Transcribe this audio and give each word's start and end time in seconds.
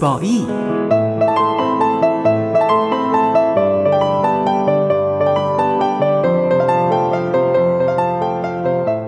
بایی 0.00 0.46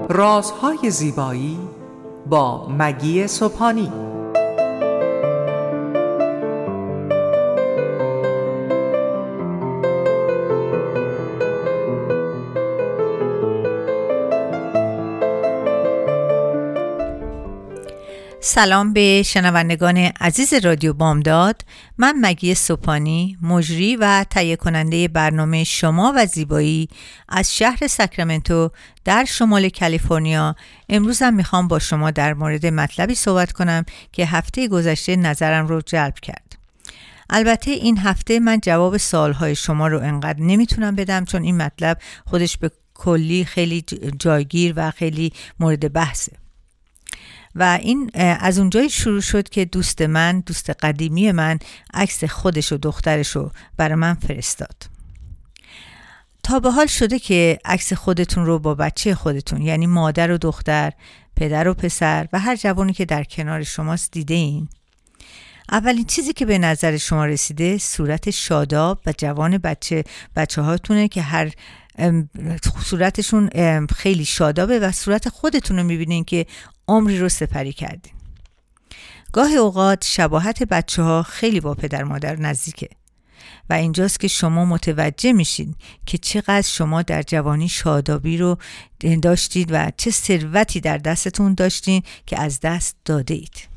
رازهای 0.09 0.91
زیبایی 0.91 1.59
با 2.27 2.69
مگی 2.79 3.27
صبحانی. 3.27 4.08
سلام 18.51 18.93
به 18.93 19.23
شنوندگان 19.27 19.97
عزیز 19.97 20.55
رادیو 20.55 20.93
بامداد. 20.93 21.63
من 21.99 22.15
مگی 22.21 22.55
سوپانی 22.55 23.39
مجری 23.43 23.97
و 23.97 24.25
تهیه 24.31 24.57
کننده 24.57 25.09
برنامه 25.09 25.65
شما 25.65 26.13
و 26.17 26.27
زیبایی 26.27 26.89
از 27.29 27.57
شهر 27.57 27.87
ساکرامنتو 27.87 28.71
در 29.05 29.25
شمال 29.25 29.69
کالیفرنیا. 29.69 30.57
امروزم 30.89 31.35
می‌خوام 31.35 31.69
با 31.69 31.79
شما 31.79 32.11
در 32.11 32.35
مورد 32.35 32.67
مطلبی 32.67 33.15
صحبت 33.15 33.53
کنم 33.53 33.85
که 34.13 34.27
هفته 34.27 34.69
گذشته 34.69 35.17
نظرم 35.17 35.67
رو 35.67 35.81
جلب 35.81 36.15
کرد. 36.15 36.59
البته 37.31 37.71
این 37.71 37.99
هفته 37.99 38.41
من 38.41 38.61
جواب 38.61 38.97
سوالهای 38.97 39.55
شما 39.55 39.89
رو 39.89 40.01
انقدر 40.01 40.41
نمی‌تونم 40.41 40.95
بدم 40.95 41.25
چون 41.25 41.43
این 41.43 41.57
مطلب 41.57 41.99
خودش 42.27 42.57
به 42.57 42.71
کلی 42.95 43.45
خیلی 43.45 43.85
جایگیر 44.19 44.73
و 44.77 44.91
خیلی 44.91 45.33
مورد 45.61 45.93
بحثه. 45.93 46.33
و 47.55 47.79
این 47.83 48.11
از 48.15 48.59
اونجایی 48.59 48.91
شروع 48.91 49.21
شد 49.21 49.49
که 49.49 49.65
دوست 49.65 50.03
من 50.03 50.41
دوست 50.41 50.71
قدیمی 50.71 51.33
من 51.33 51.59
عکس 51.95 52.25
خودش 52.25 52.73
و 52.73 52.77
دخترش 52.77 53.29
رو 53.29 53.53
برای 53.77 53.95
من 53.95 54.15
فرستاد. 54.15 54.99
تا 56.43 56.61
به 56.61 56.71
حال 56.71 56.87
شده 56.87 57.19
که 57.19 57.59
عکس 57.65 57.93
خودتون 57.93 58.47
رو 58.47 58.59
با 58.59 58.75
بچه 58.75 59.15
خودتون 59.15 59.63
یعنی 59.63 59.87
مادر 59.87 60.31
و 60.31 60.39
دختر 60.39 60.93
پدر 61.37 61.69
و 61.69 61.75
پسر 61.75 62.29
و 62.33 62.39
هر 62.39 62.57
جوانی 62.57 62.93
که 62.93 63.05
در 63.05 63.25
کنار 63.25 63.63
شماست 63.63 64.13
دیده 64.13 64.35
این 64.35 64.69
اولین 65.71 66.05
چیزی 66.05 66.33
که 66.33 66.47
به 66.47 66.59
نظر 66.59 66.97
شما 66.97 67.27
رسیده 67.27 67.79
صورت 67.79 68.31
شاداب 68.31 69.01
و 69.07 69.13
جوان 69.19 69.59
بچه 69.59 70.05
بچه 70.37 70.63
هاتونه 70.63 71.09
که 71.09 71.23
هر 71.23 71.53
صورتشون 72.85 73.51
خیلی 73.97 74.25
شادابه 74.25 74.79
و 74.79 74.93
صورت 74.93 75.29
خودتون 75.29 75.77
رو 75.77 75.85
می‌بینین 75.85 76.25
که 76.25 76.47
عمری 76.89 77.19
رو 77.19 77.29
سپری 77.29 77.73
کردین. 77.73 78.13
گاه 79.33 79.53
اوقات 79.53 80.05
شباهت 80.05 80.63
بچه 80.63 81.03
ها 81.03 81.23
خیلی 81.23 81.61
با 81.61 81.75
پدر 81.75 82.05
مادر 82.05 82.37
نزدیکه 82.37 82.89
و 83.71 83.73
اینجاست 83.73 84.21
که 84.21 84.29
شما 84.29 84.65
متوجه 84.65 85.33
میشین 85.33 85.75
که 86.07 86.19
چقدر 86.19 86.63
شما 86.63 87.03
در 87.03 87.23
جوانی 87.23 87.69
شادابی 87.69 88.37
رو 88.37 88.59
داشتید 89.23 89.69
و 89.73 89.91
چه 89.97 90.11
ثروتی 90.11 90.81
در 90.81 90.99
دستتون 90.99 91.55
داشتین 91.55 92.03
که 92.27 92.41
از 92.41 92.61
دست 92.61 92.97
داده 93.05 93.35
اید 93.35 93.68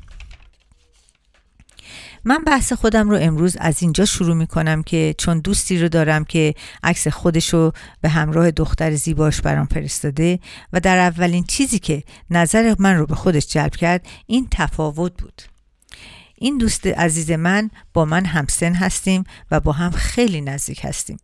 من 2.24 2.44
بحث 2.44 2.72
خودم 2.72 3.10
رو 3.10 3.18
امروز 3.20 3.56
از 3.56 3.82
اینجا 3.82 4.04
شروع 4.04 4.34
می 4.34 4.46
کنم 4.46 4.82
که 4.82 5.14
چون 5.18 5.38
دوستی 5.40 5.78
رو 5.78 5.88
دارم 5.88 6.24
که 6.24 6.54
عکس 6.82 7.08
خودش 7.08 7.54
رو 7.54 7.72
به 8.00 8.08
همراه 8.08 8.50
دختر 8.50 8.94
زیباش 8.94 9.40
برام 9.40 9.66
فرستاده 9.66 10.38
و 10.72 10.80
در 10.80 10.98
اولین 10.98 11.44
چیزی 11.44 11.78
که 11.78 12.02
نظر 12.30 12.74
من 12.78 12.96
رو 12.96 13.06
به 13.06 13.14
خودش 13.14 13.46
جلب 13.46 13.76
کرد 13.76 14.06
این 14.26 14.48
تفاوت 14.50 15.22
بود. 15.22 15.42
این 16.34 16.58
دوست 16.58 16.86
عزیز 16.86 17.30
من 17.30 17.70
با 17.94 18.04
من 18.04 18.24
همسن 18.24 18.74
هستیم 18.74 19.24
و 19.50 19.60
با 19.60 19.72
هم 19.72 19.90
خیلی 19.90 20.40
نزدیک 20.40 20.84
هستیم. 20.84 21.18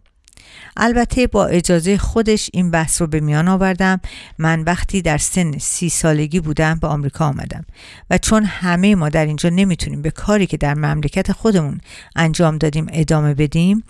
البته 0.77 1.27
با 1.27 1.47
اجازه 1.47 1.99
خودش 1.99 2.51
این 2.53 2.71
بحث 2.71 3.01
رو 3.01 3.07
به 3.07 3.21
میان 3.21 3.49
آوردم. 3.49 4.01
من 4.39 4.63
وقتی 4.63 5.03
در 5.03 5.19
سن 5.19 5.59
سی 5.59 5.89
سالگی 5.89 6.41
بودم 6.41 6.79
به 6.79 6.87
آمریکا 6.87 7.27
آمدم 7.27 7.65
و 8.11 8.19
چون 8.19 8.45
همه 8.45 8.95
ما 8.95 9.09
در 9.09 9.27
اینجا 9.27 9.49
نمی‌تونیم 9.49 10.03
به 10.03 10.11
کاری 10.11 10.47
که 10.47 10.57
در 10.57 10.75
مملکت 10.75 11.33
خودمون 11.33 11.81
انجام 12.17 12.59
دادیم 12.59 12.87
ادامه 12.93 13.35
بدیم 13.35 13.85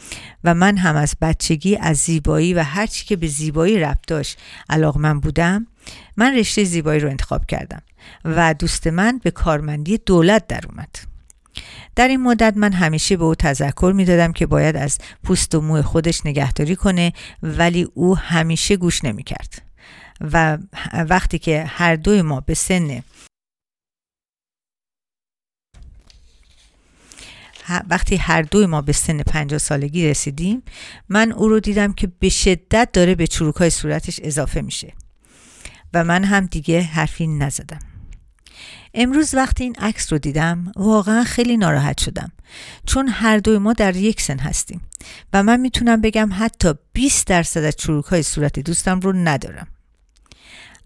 و 0.44 0.54
من 0.54 0.76
هم 0.76 0.96
از 0.96 1.14
بچگی 1.20 1.76
از 1.76 1.96
زیبایی 1.96 2.54
و 2.54 2.62
هرچی 2.62 3.04
که 3.06 3.16
به 3.16 3.26
زیبایی 3.26 3.80
ربط 3.80 4.06
داشت 4.06 4.38
علاقمند 4.70 5.20
بودم 5.20 5.66
من 6.16 6.36
رشته 6.36 6.64
زیبایی 6.64 7.00
رو 7.00 7.08
انتخاب 7.08 7.46
کردم 7.46 7.82
و 8.24 8.54
دوست 8.54 8.86
من 8.86 9.20
به 9.22 9.30
کارمندی 9.30 9.98
دولت 9.98 10.46
در 10.46 10.60
اومد. 10.68 11.17
در 11.96 12.08
این 12.08 12.22
مدت 12.22 12.56
من 12.56 12.72
همیشه 12.72 13.16
به 13.16 13.24
او 13.24 13.34
تذکر 13.34 13.92
می 13.96 14.04
دادم 14.04 14.32
که 14.32 14.46
باید 14.46 14.76
از 14.76 14.98
پوست 15.24 15.54
و 15.54 15.60
موی 15.60 15.82
خودش 15.82 16.26
نگهداری 16.26 16.76
کنه 16.76 17.12
ولی 17.42 17.88
او 17.94 18.16
همیشه 18.16 18.76
گوش 18.76 19.04
نمی 19.04 19.22
کرد 19.22 19.62
و 20.20 20.58
وقتی 21.08 21.38
که 21.38 21.64
هر 21.64 21.96
دوی 21.96 22.22
ما 22.22 22.40
به 22.40 22.54
سن 22.54 23.02
وقتی 27.90 28.16
هر 28.16 28.42
دوی 28.42 28.66
ما 28.66 28.82
به 28.82 28.92
سن 28.92 29.22
50 29.22 29.58
سالگی 29.58 30.08
رسیدیم 30.08 30.62
من 31.08 31.32
او 31.32 31.48
رو 31.48 31.60
دیدم 31.60 31.92
که 31.92 32.06
به 32.18 32.28
شدت 32.28 32.88
داره 32.92 33.14
به 33.14 33.26
چروک 33.26 33.56
های 33.56 33.70
صورتش 33.70 34.20
اضافه 34.22 34.60
میشه. 34.60 34.92
و 35.94 36.04
من 36.04 36.24
هم 36.24 36.46
دیگه 36.46 36.80
حرفی 36.80 37.26
نزدم. 37.26 37.87
امروز 39.00 39.34
وقتی 39.34 39.64
این 39.64 39.74
عکس 39.78 40.12
رو 40.12 40.18
دیدم. 40.18 40.72
واقعا 40.76 41.24
خیلی 41.24 41.56
ناراحت 41.56 42.00
شدم. 42.00 42.32
چون 42.86 43.08
هر 43.08 43.38
دوی 43.38 43.58
ما 43.58 43.72
در 43.72 43.96
یک 43.96 44.20
سن 44.20 44.38
هستیم. 44.38 44.80
و 45.32 45.42
من 45.42 45.60
می‌تونم 45.60 46.00
بگم 46.00 46.30
حتی 46.32 46.74
20 46.92 47.26
درصد 47.26 47.64
از 47.64 47.76
چروک 47.76 48.04
های 48.04 48.22
صورت 48.22 48.58
دوستم 48.58 49.00
رو 49.00 49.12
ندارم. 49.12 49.66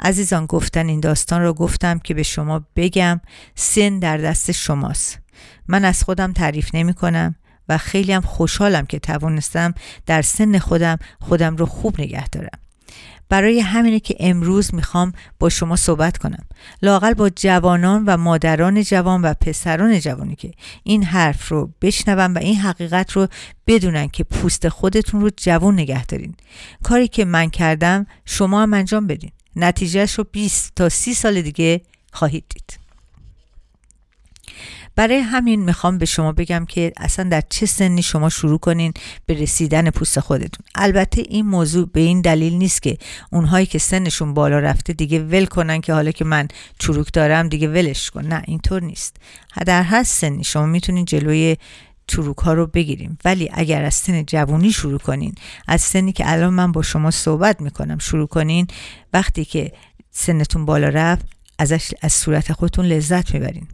عزیزان 0.01 0.47
گفتن 0.47 0.89
این 0.89 1.01
داستان 1.01 1.43
رو 1.43 1.53
گفتم 1.53 1.99
که 1.99 2.15
به 2.15 2.23
شما 2.23 2.67
بگم 2.77 3.21
سن 3.55 3.99
در 3.99 4.17
دست 4.17 4.53
شماست. 4.53 5.19
من 5.69 5.85
از 5.85 6.03
خودم 6.03 6.33
تعریف 6.33 6.75
نمی 6.75 6.95
کنم 6.95 7.35
و 7.69 7.79
خیلی 7.79 8.13
هم 8.13 8.23
خوشحالم 8.23 8.87
که 8.87 8.99
توانستم 8.99 9.75
در 10.07 10.23
سن 10.23 10.59
خودم 10.59 10.99
خودم 11.21 11.57
رو 11.57 11.67
خوب 11.67 12.01
نگه 12.01 12.29
دارم. 12.29 12.62
برای 13.29 13.61
همینه 13.61 14.01
که 14.01 14.17
امروز 14.21 14.75
می‌خوام 14.75 15.13
با 15.39 15.49
شما 15.49 15.77
صحبت 15.77 16.19
کنم. 16.19 16.45
لاقل 16.83 17.15
با 17.15 17.31
جوانان 17.31 18.05
و 18.05 18.17
مادران 18.17 18.83
جوان 18.83 19.23
و 19.23 19.35
پسران 19.35 20.01
جوانی 20.01 20.37
که 20.37 20.51
این 20.83 21.05
حرف 21.05 21.49
رو 21.49 21.71
بشنون 21.83 22.35
و 22.35 22.39
این 22.39 22.57
حقیقت 22.57 23.13
رو 23.13 23.29
بدونن 23.67 24.09
که 24.09 24.25
پوست 24.25 24.69
خودتون 24.69 25.21
رو 25.21 25.31
جوان 25.37 25.75
نگه 25.75 26.07
دارین. 26.07 26.35
کاری 26.83 27.09
که 27.09 27.25
من 27.25 27.51
کردم 27.51 28.07
شما 28.25 28.63
هم 28.63 28.75
انجام 28.75 29.07
بدین. 29.07 29.31
نتیجهش 29.57 30.13
رو 30.13 30.25
20 30.33 30.73
تا 30.77 30.89
30 30.89 31.15
سال 31.15 31.43
دیگه 31.43 31.81
خواهید 32.13 32.45
دید. 32.49 32.82
برای 34.97 35.19
همین 35.19 35.63
می‌خوام 35.63 35.99
به 35.99 36.07
شما 36.07 36.33
بگم 36.33 36.65
که 36.69 36.93
اصلا 36.97 37.29
در 37.29 37.43
چه 37.49 37.67
سنی 37.67 38.03
شما 38.03 38.29
شروع 38.29 38.59
کنین 38.59 38.93
به 39.27 39.35
رسیدن 39.35 39.91
پوست 39.91 40.21
خودتون. 40.21 40.67
البته 40.75 41.23
این 41.29 41.47
موضوع 41.47 41.89
به 41.93 42.01
این 42.01 42.21
دلیل 42.21 42.55
نیست 42.55 42.83
که 42.83 42.99
اونهایی 43.31 43.67
که 43.67 43.79
سنشون 43.79 44.35
بالا 44.35 44.59
رفته 44.59 44.93
دیگه 44.93 45.19
ول 45.19 45.47
کنن 45.47 45.81
که 45.81 45.93
حالا 45.95 46.11
که 46.11 46.25
من 46.25 46.49
چروک 46.79 47.13
دارم 47.13 47.49
دیگه 47.49 47.69
ولش 47.69 48.11
کن. 48.11 48.27
نه 48.27 48.43
اینطور 48.47 48.83
نیست. 48.83 49.17
در 49.67 49.83
هر 49.83 50.03
سنی 50.03 50.45
شما 50.45 50.67
می‌تونین 50.67 51.05
جلوی 51.05 51.57
چروک 52.07 52.39
ها 52.39 52.53
رو 52.53 52.67
بگیریم 52.67 53.19
ولی 53.25 53.51
اگر 53.53 53.85
از 53.85 53.95
سن 53.95 54.25
جوونی 54.25 54.73
شروع 54.73 54.99
کنین 54.99 55.35
از 55.69 55.81
سنی 55.81 56.13
که 56.13 56.33
الان 56.33 56.55
من 56.55 56.73
با 56.73 56.83
شما 56.83 57.11
صحبت 57.11 57.61
می‌کنم 57.61 57.99
شروع 57.99 58.27
کنین 58.27 58.67
وقتی 59.13 59.45
که 59.45 59.73
سنتون 60.11 60.65
بالا 60.65 60.89
رفت 60.89 61.27
ازش 61.59 61.91
از 62.03 62.13
صورت 62.13 62.53
خودتون 62.53 62.85
لذت 62.85 63.35
می‌برین. 63.35 63.67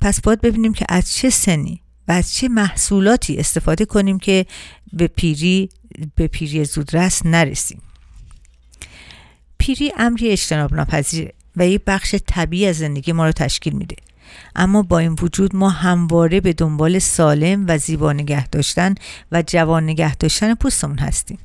پس 0.00 0.20
باید 0.20 0.40
ببینیم 0.40 0.72
که 0.72 0.86
از 0.88 1.14
چه 1.14 1.30
سنی 1.30 1.80
و 2.08 2.12
از 2.12 2.34
چه 2.34 2.48
محصولاتی 2.48 3.36
استفاده 3.36 3.84
کنیم 3.84 4.18
که 4.18 4.46
به 4.92 5.06
پیری 5.06 5.68
به 6.14 6.26
پیری 6.26 6.64
زودرس 6.64 7.26
نرسیم. 7.26 7.82
پیری 9.58 9.92
امری 9.96 10.30
اجتناب 10.30 10.74
ناپذیره 10.74 11.32
و 11.56 11.68
یک 11.68 11.82
بخش 11.86 12.14
طبیعی 12.26 12.66
از 12.66 12.78
زندگی 12.78 13.12
ما 13.12 13.26
رو 13.26 13.32
تشکیل 13.32 13.72
میده. 13.72 13.96
اما 14.56 14.82
با 14.82 14.98
این 14.98 15.16
وجود 15.22 15.56
ما 15.56 15.70
همواره 15.70 16.40
به 16.40 16.52
دنبال 16.52 16.98
سالم 16.98 17.64
و 17.68 17.78
زیبا 17.78 18.12
نگه 18.12 18.48
داشتن 18.48 18.94
و 19.32 19.42
جوان 19.46 19.84
نگه 19.84 20.16
داشتن 20.16 20.54
پوستمون 20.54 20.98
هستیم. 20.98 21.38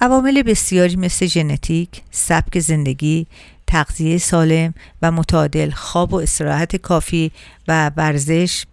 عوامل 0.00 0.42
بسیاری 0.42 0.96
مثل 0.96 1.26
ژنتیک، 1.26 2.02
سبک 2.10 2.58
زندگی، 2.58 3.26
تغذیه 3.66 4.18
سالم 4.18 4.74
و 5.02 5.12
متعادل 5.12 5.70
خواب 5.70 6.12
و 6.12 6.16
استراحت 6.16 6.76
کافی 6.76 7.32
و 7.68 7.90
ورزش 7.96 8.64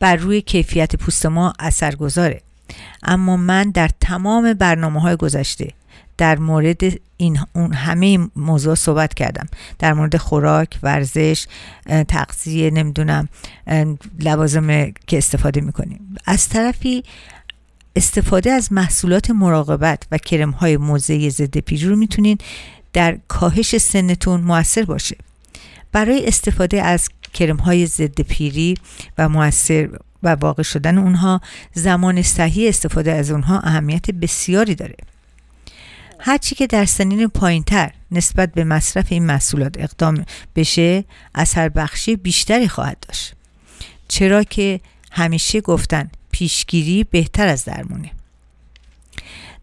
بر 0.00 0.16
روی 0.16 0.40
کیفیت 0.40 0.96
پوست 0.96 1.26
ما 1.26 1.52
اثر 1.58 1.94
گذاره 1.94 2.42
اما 3.02 3.36
من 3.36 3.70
در 3.70 3.90
تمام 4.00 4.52
برنامه 4.52 5.00
های 5.00 5.16
گذشته 5.16 5.72
در 6.18 6.38
مورد 6.38 6.82
این 7.16 7.38
اون 7.52 7.72
همه 7.72 8.18
موضوع 8.36 8.74
صحبت 8.74 9.14
کردم. 9.14 9.46
در 9.78 9.92
مورد 9.92 10.16
خوراک 10.16 10.78
ورزش 10.82 11.46
تغذیه 12.08 12.70
نمی‌دونم 12.70 13.28
لوازم 14.18 14.92
که 15.06 15.18
استفاده 15.18 15.60
می‌کنیم. 15.60 16.16
از 16.26 16.48
طرفی 16.48 17.04
استفاده 17.96 18.50
از 18.50 18.72
محصولات 18.72 19.30
مراقبت 19.30 20.06
و 20.12 20.18
کرم 20.18 20.50
های 20.50 20.76
موضعی 20.76 21.30
ضد 21.30 21.58
پیری 21.58 21.86
رو 21.86 21.96
می‌تونین 21.96 22.38
در 22.92 23.18
کاهش 23.28 23.76
سنتون 23.76 24.40
موثر 24.40 24.82
باشه. 24.82 25.16
برای 25.92 26.26
استفاده 26.26 26.82
از 26.82 27.08
کرم 27.34 27.56
های 27.56 27.86
ضد 27.86 28.20
پیری 28.20 28.74
و 29.18 29.28
موثر 29.28 29.88
و 30.22 30.28
واقع 30.28 30.62
شدن 30.62 30.98
اونها 30.98 31.40
زمان 31.74 32.22
صحیح 32.22 32.68
استفاده 32.68 33.12
از 33.12 33.30
اونها 33.30 33.60
اهمیت 33.60 34.10
بسیاری 34.10 34.74
داره. 34.74 34.96
هرچی 36.18 36.54
که 36.54 36.66
در 36.66 36.84
سنین 36.84 37.28
پایینتر 37.28 37.90
نسبت 38.10 38.52
به 38.52 38.64
مصرف 38.64 39.06
این 39.08 39.26
محصولات 39.26 39.74
اقدام 39.78 40.24
بشه 40.56 41.04
اثر 41.34 41.68
بخشی 41.68 42.16
بیشتری 42.16 42.68
خواهد 42.68 42.96
داشت. 43.08 43.34
چرا 44.08 44.42
که 44.42 44.80
همیشه 45.10 45.60
گفتن 45.60 46.10
پیشگیری 46.40 47.04
بهتر 47.04 47.48
از 47.48 47.64
درمونه 47.64 48.10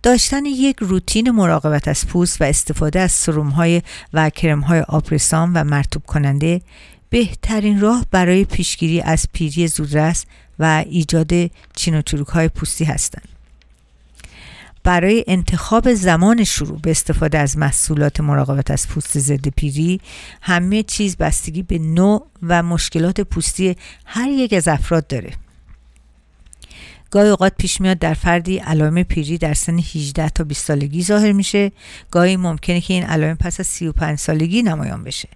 داشتن 0.04 0.46
یک 0.46 0.76
روتین 0.80 1.32
مراقبت 1.32 1.88
از 1.88 2.08
پوست 2.08 2.42
و 2.42 2.44
استفاده 2.44 3.00
از 3.00 3.12
سروم 3.12 3.50
های 3.50 3.82
و 4.14 4.30
کرم 4.30 4.60
های 4.60 4.80
آپرسان 4.80 5.54
و 5.54 5.64
مرتوب 5.64 6.04
کننده 6.04 6.62
بهترین 7.10 7.80
راه 7.80 8.06
برای 8.12 8.46
پیشگیری 8.46 9.02
از 9.02 9.28
پیری 9.34 9.68
زودرس 9.68 10.26
و 10.60 10.84
ایجاد 10.90 11.32
چین 11.76 11.98
و 11.98 12.02
چروک 12.02 12.28
های 12.28 12.48
پوستی 12.48 12.84
هستند. 12.84 13.28
برای 14.84 15.24
انتخاب 15.28 15.94
زمان 15.94 16.44
شروع 16.44 16.80
به 16.80 16.92
استفاده 16.92 17.38
از 17.38 17.58
محصولات 17.58 18.20
مراقبت 18.20 18.72
از 18.72 18.88
پوست 18.88 19.20
ضد 19.20 19.48
پیری 19.48 20.02
همه 20.42 20.84
چیز 20.84 21.18
بستگی 21.18 21.64
به 21.64 21.80
نوع 21.80 22.28
و 22.44 22.64
مشکلات 22.64 23.22
پوستی 23.22 23.76
هر 24.06 24.30
یک 24.30 24.54
از 24.54 24.68
افراد 24.68 25.08
داره 25.08 25.34
گاهی 27.12 27.30
اوقات 27.30 27.54
پیش 27.58 27.82
میاد 27.82 28.00
در 28.00 28.14
فردی 28.14 28.58
علائم 28.58 29.04
پیری 29.04 29.38
در 29.38 29.54
سن 29.54 29.80
18 29.80 30.30
تا 30.30 30.44
20 30.44 30.66
سالگی 30.66 31.04
ظاهر 31.04 31.32
میشه. 31.32 31.72
گاهی 32.12 32.38
ممکنه 32.38 32.82
که 32.82 32.94
این 32.94 33.04
علائم 33.04 33.36
پس 33.36 33.60
از 33.60 33.68
35 33.68 34.20
سالگی 34.20 34.62
نمایان 34.62 35.04
بشه. 35.04 35.30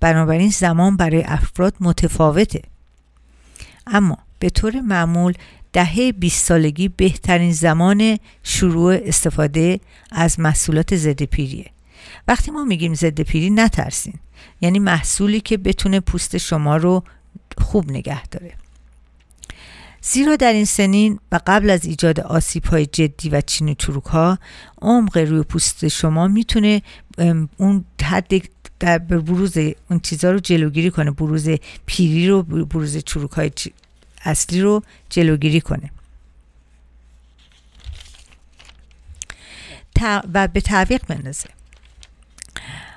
بنابراین 0.00 0.50
زمان 0.50 0.96
برای 0.96 1.22
افراد 1.22 1.74
متفاوته. 1.80 2.62
اما 3.86 4.18
به 4.38 4.50
طور 4.50 4.80
معمول 4.80 5.32
دهه 5.72 6.12
20 6.12 6.46
سالگی 6.46 6.88
بهترین 6.88 7.52
زمان 7.52 8.18
شروع 8.42 8.98
استفاده 9.04 9.80
از 10.12 10.40
محصولات 10.40 10.96
ضد 10.96 11.22
پیریه. 11.22 11.70
وقتی 12.28 12.50
ما 12.50 12.64
میگیم 12.64 12.94
ضد 12.94 13.20
پیری 13.20 13.50
نترسین. 13.50 14.14
یعنی 14.60 14.78
محصولی 14.78 15.40
که 15.40 15.56
بتونه 15.56 16.00
پوست 16.00 16.36
شما 16.36 16.76
رو 16.76 17.04
خوب 17.58 17.90
نگه 17.90 18.26
داره. 18.26 18.63
زیرا 20.06 20.36
در 20.36 20.52
این 20.52 20.64
سنین 20.64 21.18
و 21.32 21.40
قبل 21.46 21.70
از 21.70 21.84
ایجاد 21.84 22.20
آسیب 22.20 22.64
های 22.64 22.86
جدی 22.86 23.28
و 23.28 23.40
چین 23.40 23.68
و 23.68 23.74
چروک 23.74 24.04
ها 24.04 24.38
عمق 24.82 25.16
روی 25.16 25.42
پوست 25.42 25.88
شما 25.88 26.28
می‌تونه 26.28 26.82
اون 27.56 27.84
حد 28.02 28.32
در 28.80 28.98
بروز 28.98 29.58
اون 29.90 30.00
چیزها 30.00 30.30
رو 30.30 30.38
جلوگیری 30.38 30.90
کنه 30.90 31.10
بروز 31.10 31.48
پیری 31.86 32.28
رو 32.28 32.42
بروز 32.42 32.96
چروک 32.96 33.30
های 33.30 33.50
اصلی 34.24 34.60
رو 34.60 34.82
جلوگیری 35.10 35.60
کنه. 35.60 35.90
و 40.34 40.48
به 40.48 40.60
تعویق 40.60 41.06
بندازه. 41.06 41.48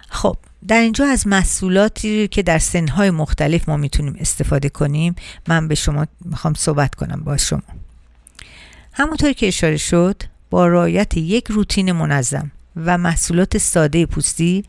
خب 0.09 0.37
در 0.67 0.81
اینجا 0.81 1.05
از 1.05 1.27
محصولاتی 1.27 2.27
که 2.27 2.43
در 2.43 2.59
سنهای 2.59 3.11
مختلف 3.11 3.69
ما 3.69 3.77
می‌تونیم 3.77 4.15
استفاده 4.19 4.69
کنیم 4.69 5.15
من 5.47 5.67
به 5.67 5.75
شما 5.75 6.05
می‌خوام 6.25 6.53
صحبت 6.53 6.95
کنم 6.95 7.21
با 7.25 7.37
شما. 7.37 7.61
همونطور 8.93 9.33
که 9.33 9.47
اشاره 9.47 9.77
شد 9.77 10.23
با 10.49 10.67
رعایت 10.67 11.17
یک 11.17 11.47
روتین 11.47 11.91
منظم 11.91 12.51
و 12.75 12.97
محصولات 12.97 13.57
ساده 13.57 14.05
پوستی 14.05 14.65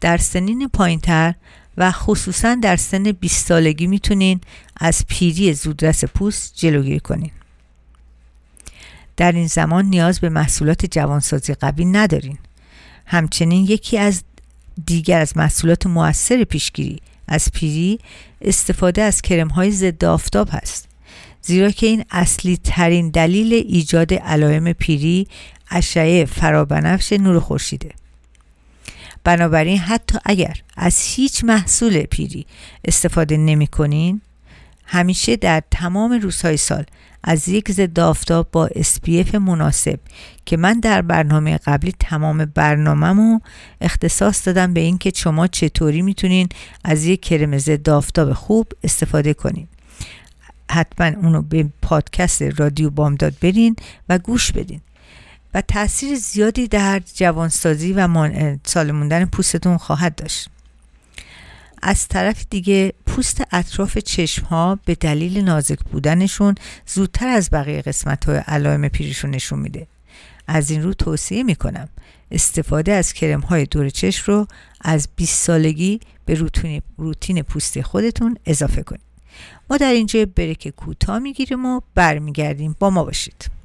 در 0.00 0.16
سنین 0.16 0.68
پایینتر 0.68 1.34
و 1.76 1.90
خصوصا 1.90 2.54
در 2.54 2.76
سن 2.76 3.02
20 3.02 3.46
سالگی 3.46 3.86
می‌تونین 3.86 4.40
از 4.76 5.06
پیری 5.06 5.54
زودرس 5.54 6.04
پوست 6.04 6.52
جلوگیری 6.56 7.00
کنین. 7.00 7.30
در 9.16 9.32
این 9.32 9.46
زمان 9.46 9.84
نیاز 9.84 10.20
به 10.20 10.28
محصولات 10.28 10.86
جوانسازی 10.86 11.54
قوی 11.54 11.84
ندارین. 11.84 12.38
همچنین 13.06 13.64
یکی 13.64 13.98
از 13.98 14.22
دیگر 14.86 15.20
از 15.20 15.36
محصولات 15.36 15.86
موثر 15.86 16.44
پیشگیری 16.44 16.98
از 17.28 17.52
پیری 17.52 17.98
استفاده 18.40 19.02
از 19.02 19.22
کرم 19.22 19.48
های 19.48 19.70
ضد 19.70 20.04
آفتاب 20.04 20.48
هست. 20.52 20.88
زیرا 21.42 21.70
که 21.70 21.86
این 21.86 22.04
اصلی 22.10 22.56
ترین 22.56 23.10
دلیل 23.10 23.52
ایجاد 23.52 24.14
علائم 24.14 24.72
پیری 24.72 25.28
اشعه 25.70 26.24
فرابنفش 26.24 27.12
نور 27.12 27.40
خورشیده. 27.40 27.90
بنابراین 29.24 29.78
حتی 29.78 30.18
اگر 30.24 30.56
از 30.76 31.00
هیچ 31.00 31.44
محصول 31.44 32.02
پیری 32.02 32.46
استفاده 32.84 33.36
نمی 33.36 33.66
کنین 33.66 34.20
همیشه 34.84 35.36
در 35.36 35.62
تمام 35.70 36.12
روزهای 36.12 36.56
سال 36.56 36.84
از 37.24 37.48
یک 37.48 37.72
ضد 37.72 38.00
آفتاب 38.00 38.48
با 38.52 38.68
SPF 38.68 39.34
مناسب 39.34 40.00
که 40.46 40.56
من 40.56 40.80
در 40.80 41.02
برنامه 41.02 41.58
قبلی 41.58 41.94
تمام 41.98 42.44
برنامهمو 42.44 43.40
اختصاص 43.80 44.46
دادم 44.46 44.74
به 44.74 44.80
اینکه 44.80 45.12
شما 45.14 45.46
چطوری 45.46 46.02
می‌تونین 46.02 46.48
از 46.84 47.04
یک 47.04 47.20
کرم 47.20 47.58
ضد 47.58 47.88
آفتاب 47.90 48.32
خوب 48.32 48.66
استفاده 48.84 49.34
کنین. 49.34 49.68
حتما 50.70 51.06
اونو 51.06 51.42
به 51.42 51.68
پادکست 51.82 52.42
رادیو 52.42 52.90
بامداد 52.90 53.34
برین 53.42 53.76
و 54.08 54.18
گوش 54.18 54.52
بدین. 54.52 54.80
و 55.54 55.60
تاثیر 55.60 56.18
زیادی 56.18 56.68
در 56.68 57.02
جوانسازی 57.14 57.92
و 57.92 58.08
سالموندن 58.64 59.24
پوستتون 59.24 59.76
خواهد 59.76 60.14
داشت. 60.14 60.51
از 61.82 62.08
طرف 62.08 62.44
دیگه 62.50 62.92
پوست 63.06 63.42
اطراف 63.52 63.98
چشم 63.98 64.44
ها 64.44 64.78
به 64.84 64.94
دلیل 64.94 65.44
نازک 65.44 65.78
بودنشون 65.80 66.54
زودتر 66.86 67.28
از 67.28 67.50
بقیه 67.52 67.82
قسمت 67.82 68.24
های 68.24 68.36
علائم 68.36 68.88
پیریشون 68.88 69.30
نشون 69.30 69.58
میده. 69.58 69.86
از 70.46 70.70
این 70.70 70.82
رو 70.82 70.94
توصیه 70.94 71.42
می‌کنم 71.42 71.88
استفاده 72.30 72.92
از 72.92 73.12
کرم 73.12 73.40
های 73.40 73.64
دور 73.64 73.88
چشم 73.88 74.32
رو 74.32 74.46
از 74.80 75.08
20 75.16 75.44
سالگی 75.44 76.00
به 76.24 76.34
روتین, 76.34 76.82
روتین 76.98 77.42
پوستی 77.42 77.82
خودتون 77.82 78.36
اضافه 78.46 78.82
کنید. 78.82 79.02
ما 79.70 79.76
در 79.76 79.92
اینجا 79.92 80.26
بریک 80.36 80.68
کوتاه 80.68 81.18
می‌گیریم 81.18 81.66
و 81.66 81.80
برمیگردیم. 81.94 82.76
با 82.78 82.90
ما 82.90 83.04
باشید. 83.04 83.61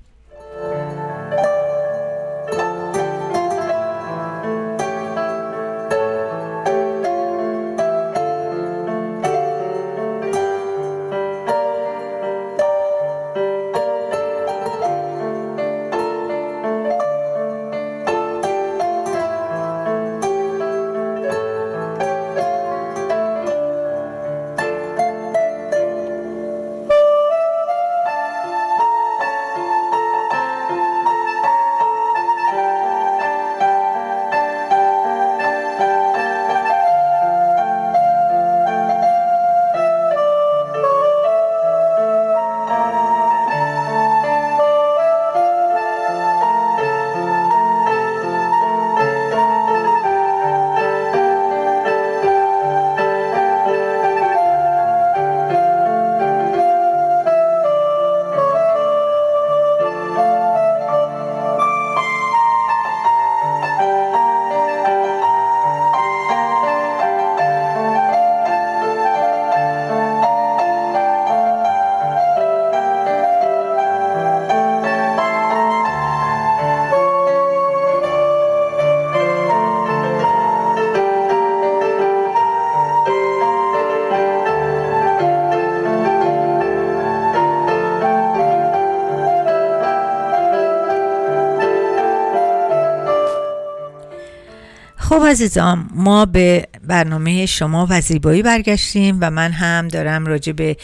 عزیزان 95.28 95.90
ما 95.96 96.26
به 96.26 96.68
برنامه 96.84 97.46
شما 97.46 97.88
و 97.90 98.02
زیبایی 98.02 98.42
برگشتیم 98.42 99.18
و 99.22 99.32
من 99.32 99.52
هم 99.52 99.88
دارم 99.88 100.26
راجع 100.26 100.52
به 100.52 100.78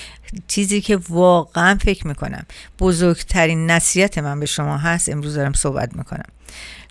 چیزی 0.48 0.82
که 0.82 1.00
واقعا 1.10 1.78
فکر 1.82 2.08
می‌کنم. 2.08 2.46
بزرگترین 2.80 3.72
نصیحت 3.72 4.18
من 4.18 4.40
به 4.40 4.46
شما 4.46 4.78
هست 4.78 5.10
امروز 5.10 5.36
دارم 5.36 5.54
صحبت 5.54 5.96
می‌کنم. 5.96 6.26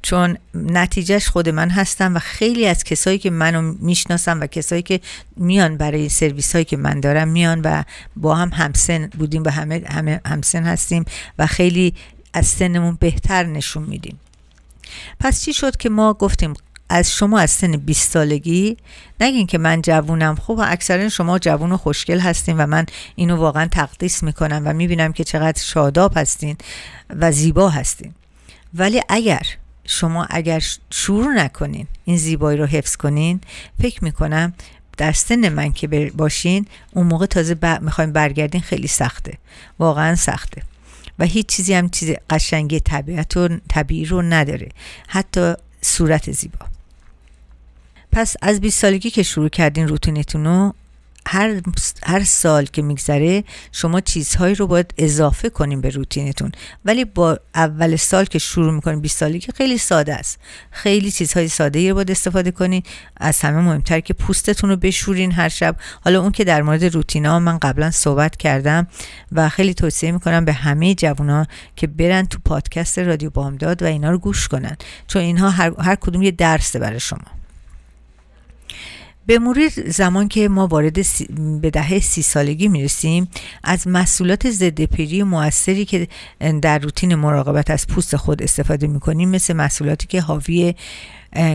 چون 0.02 0.38
نتیجهش 0.54 1.28
خود 1.28 1.48
من 1.48 1.70
هستم 1.70 2.16
و 2.16 2.18
خیلی 2.18 2.66
از 2.66 2.84
کسایی 2.84 3.18
که 3.18 3.30
منو 3.30 3.74
می‌شناسم 3.80 4.40
و 4.40 4.46
کسایی 4.46 4.82
که 4.82 5.00
میان 5.36 5.76
برای 5.76 6.08
سرویس 6.08 6.52
هایی 6.52 6.64
که 6.64 6.76
من 6.76 7.00
دارم 7.00 7.28
میان 7.28 7.60
و 7.60 7.82
با 8.16 8.34
هم 8.34 8.48
همسن 8.48 9.06
بودیم 9.06 9.42
و 9.44 9.50
همه, 9.50 9.82
همه 9.88 10.20
همسن 10.26 10.64
هستیم 10.64 11.04
و 11.38 11.46
خیلی 11.46 11.94
از 12.32 12.46
سنمون 12.46 12.96
بهتر 13.00 13.44
نشون 13.44 13.82
میدیم. 13.82 14.20
پس 15.20 15.44
چی 15.44 15.52
شد 15.52 15.76
که 15.76 15.90
ما 15.90 16.14
گفتیم؟ 16.14 16.54
از 16.92 17.12
شما 17.12 17.38
از 17.38 17.50
سن 17.50 17.76
20 17.76 18.10
سالگی 18.10 18.76
نگین 19.20 19.46
که 19.46 19.58
من 19.58 19.82
جوونم. 19.82 20.34
خب 20.34 20.60
اکثرا 20.64 21.08
شما 21.08 21.38
جوون 21.38 21.72
و 21.72 21.76
خوشگل 21.76 22.18
هستین 22.18 22.56
و 22.56 22.66
من 22.66 22.86
اینو 23.16 23.36
واقعا 23.36 23.66
تقدیس 23.66 24.22
می‌کنم 24.22 24.62
و 24.64 24.72
می‌بینم 24.72 25.12
که 25.12 25.24
چقدر 25.24 25.62
شاداب 25.62 26.12
هستین 26.16 26.56
و 27.10 27.32
زیبا 27.32 27.68
هستین. 27.68 28.14
ولی 28.74 29.02
اگر 29.08 29.42
شما 29.84 30.26
اگر 30.30 30.62
شروع 30.90 31.34
نکنین 31.34 31.86
این 32.04 32.16
زیبایی 32.16 32.58
رو 32.58 32.66
حفظ 32.66 32.96
کنین 32.96 33.40
فکر 33.82 34.04
می‌کنم 34.04 34.54
در 34.96 35.12
سن 35.12 35.48
من 35.48 35.72
که 35.72 36.12
باشین 36.14 36.66
اون 36.90 37.06
موقع 37.06 37.26
تازه 37.26 37.54
ب... 37.54 37.66
می‌خوایم 37.66 38.12
برگردین 38.12 38.60
خیلی 38.60 38.88
سخته. 38.88 39.38
واقعا 39.78 40.14
سخته. 40.14 40.62
و 41.18 41.24
هیچ 41.24 41.46
چیزی 41.46 41.74
هم 41.74 41.88
چیز 41.88 42.14
قشنگی 42.30 42.80
طبیعت 42.80 43.36
و 43.36 43.48
طبیعی 43.68 44.04
رو 44.04 44.22
نداره. 44.22 44.68
حتی 45.08 45.54
صورت 45.80 46.30
زیبا. 46.30 46.66
پس 48.12 48.36
از 48.42 48.60
20 48.60 48.78
سالگی 48.78 49.10
که 49.10 49.22
شروع 49.22 49.48
کردین 49.48 49.88
روتینتون 49.88 50.44
رو 50.44 50.74
هر, 51.26 51.60
هر 52.02 52.24
سال 52.24 52.64
که 52.64 52.82
میگذره 52.82 53.44
شما 53.72 54.00
چیزهایی 54.00 54.54
رو 54.54 54.66
باید 54.66 54.94
اضافه 54.98 55.50
کنیم 55.50 55.80
به 55.80 55.90
روتینتون. 55.90 56.52
ولی 56.84 57.04
با 57.04 57.38
اول 57.54 57.96
سال 57.96 58.24
که 58.24 58.38
شروع 58.38 58.72
می‌کنین 58.72 59.00
20 59.00 59.18
سالی 59.18 59.38
که 59.38 59.52
خیلی 59.52 59.78
ساده 59.78 60.14
است. 60.14 60.38
خیلی 60.70 61.10
چیزهای 61.10 61.48
ساده 61.48 61.88
رو 61.88 61.94
باید 61.94 62.10
استفاده 62.10 62.50
کنین. 62.50 62.82
از 63.16 63.40
همه 63.40 63.60
مهمتر 63.60 64.00
که 64.00 64.14
پوستتون 64.14 64.70
رو 64.70 64.76
بشورین 64.76 65.32
هر 65.32 65.48
شب. 65.48 65.76
حالا 66.04 66.20
اون 66.20 66.32
که 66.32 66.44
در 66.44 66.62
مورد 66.62 66.84
روتینا 66.84 67.38
من 67.38 67.58
قبلا 67.58 67.90
صحبت 67.90 68.36
کردم 68.36 68.86
و 69.32 69.48
خیلی 69.48 69.74
توصیه 69.74 70.12
می‌کنم 70.12 70.44
به 70.44 70.52
همه 70.52 70.94
جوونا 70.94 71.46
که 71.76 71.86
برن 71.86 72.26
تو 72.26 72.38
پادکست 72.44 72.98
رادیو 72.98 73.30
بامداد 73.30 73.82
و 73.82 73.86
اینا 73.86 74.10
رو 74.10 74.18
گوش 74.18 74.48
کنن. 74.48 74.76
چون 75.06 75.22
اینها 75.22 75.50
هر, 75.50 75.72
هر 75.78 75.94
کدوم 75.94 76.22
یه 76.22 76.30
درسه 76.30 76.78
برای 76.78 77.00
شما. 77.00 77.41
به 79.26 79.38
مرور 79.38 79.68
زمان 79.86 80.28
که 80.28 80.48
ما 80.48 80.66
وارد 80.66 80.98
به 81.60 81.70
دهه 81.70 82.00
سی 82.00 82.22
سالگی 82.22 82.68
می‌رسیم 82.68 83.28
از 83.64 83.88
مسئولات 83.88 84.50
ضد 84.50 84.84
پیری 84.84 85.22
موثری 85.22 85.84
که 85.84 86.08
در 86.62 86.78
روتین 86.78 87.14
مراقبت 87.14 87.70
از 87.70 87.86
پوست 87.86 88.16
خود 88.16 88.42
استفاده 88.42 88.86
می‌کنیم 88.86 89.28
مثل 89.28 89.54
مسئولاتی 89.54 90.06
که 90.06 90.20
حاوی 90.20 90.74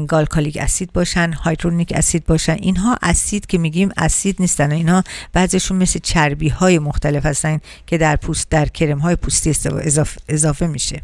گالکالیک 0.07 0.57
اسید 0.61 0.93
باشن 0.93 1.33
هایدرونیک 1.33 1.93
اسید 1.95 2.25
باشن 2.25 2.57
اینها 2.61 2.97
اسید 3.01 3.45
که 3.45 3.57
میگیم 3.57 3.89
اسید 3.97 4.35
نیستن 4.39 4.71
اینها 4.71 5.03
بعضیشون 5.33 5.77
مثل 5.77 5.99
چربی 6.03 6.49
های 6.49 6.79
مختلف 6.79 7.25
هستن 7.25 7.59
که 7.87 7.97
در 7.97 8.15
پوست 8.15 8.49
در 8.49 8.65
کرم 8.65 8.99
های 8.99 9.15
پوستی 9.15 9.49
اضافه, 9.49 10.21
اضافه 10.29 10.67
میشه. 10.67 11.01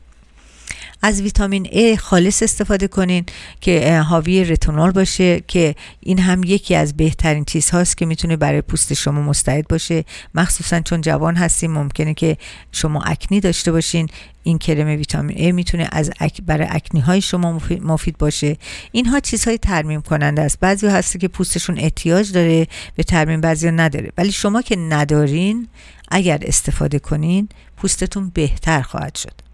از 1.06 1.22
ویتامین 1.22 1.66
A 1.66 1.98
خالص 2.00 2.44
استفاده 2.44 2.88
کنین 2.88 3.26
که 3.62 4.00
حاوی 4.00 4.44
رتونول 4.44 4.92
باشه 4.92 5.44
که 5.48 5.76
این 6.00 6.20
هم 6.20 6.44
یکی 6.44 6.76
از 6.76 6.98
بهترین 6.98 7.46
چیزهاست 7.46 7.98
که 7.98 8.06
می‌تونه 8.06 8.36
برای 8.36 8.62
پوست 8.62 8.94
شما 8.94 9.22
مستعد 9.22 9.68
باشه. 9.68 10.06
مخصوصا 10.36 10.80
چون 10.80 11.02
جوان 11.02 11.36
هستیم 11.36 11.72
ممکنه 11.72 12.14
که 12.14 12.38
شما 12.72 13.02
اکنی 13.02 13.40
داشته 13.40 13.72
باشین. 13.72 14.10
این 14.44 14.58
کرم 14.58 14.88
ویتامین 14.88 15.38
A 15.38 15.54
می‌تونه 15.54 15.90
از 15.92 16.12
اک 16.20 16.42
برای 16.42 16.68
اکنی 16.70 17.02
های 17.02 17.22
شما 17.22 17.62
مفید 17.82 18.18
باشه. 18.18 18.58
اینها 18.92 19.20
چیزهای 19.20 19.58
ترمیم 19.58 20.02
کننده 20.02 20.42
است. 20.42 20.60
بعضی 20.60 20.88
هستی 20.88 21.20
که 21.20 21.28
پوستشون 21.28 21.80
احتیاج 21.80 22.32
داره 22.32 22.68
به 22.96 23.04
ترمیم 23.04 23.42
بعضی 23.42 23.72
نداره. 23.72 24.12
ولی 24.18 24.32
شما 24.32 24.62
که 24.62 24.76
ندارین 24.76 25.68
اگر 26.12 26.40
استفاده 26.42 27.00
کنین 27.00 27.50
پوستتون 27.78 28.32
بهتر 28.34 28.82
خواهد 28.82 29.16
شد. 29.16 29.53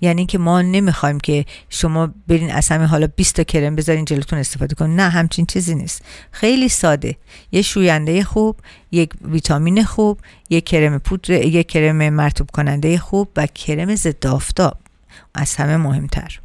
یعنی 0.00 0.26
که 0.26 0.38
ما 0.38 0.62
نمی‌خوایم 0.62 1.20
که 1.20 1.44
شما 1.68 2.08
برین 2.28 2.52
از 2.52 2.68
همین 2.68 2.86
حالا 2.86 3.06
20 3.16 3.34
تا 3.34 3.42
کرم 3.42 3.76
بذارین 3.76 4.04
جلوتون 4.04 4.38
استفاده 4.38 4.74
کنین. 4.74 4.96
نه 4.96 5.08
همچین 5.08 5.46
چیزی 5.46 5.74
نیست. 5.74 6.02
خیلی 6.30 6.68
ساده. 6.68 7.16
یه 7.52 7.62
شوینده 7.62 8.24
خوب 8.24 8.56
یک 8.92 9.10
ویتامین 9.24 9.84
خوب 9.84 10.20
یک 10.50 10.64
کرم 10.64 10.98
پودر 10.98 11.30
یک 11.30 11.68
کرم 11.68 12.08
مرتوب 12.08 12.50
کننده 12.50 12.98
خوب 12.98 13.28
و 13.36 13.46
کرم 13.46 13.94
ضد 13.94 14.26
آفتاب. 14.26 14.76
از 15.34 15.54
همه 15.54 15.76
مهمتر. 15.76 16.40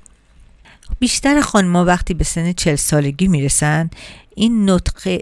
بیشتر 0.99 1.41
خانم‌ها 1.41 1.85
وقتی 1.85 2.13
به 2.13 2.23
سن 2.23 2.53
40 2.53 2.75
سالگی 2.75 3.27
می‌رسن 3.27 3.89
این 4.35 4.69
نطقه 4.69 5.21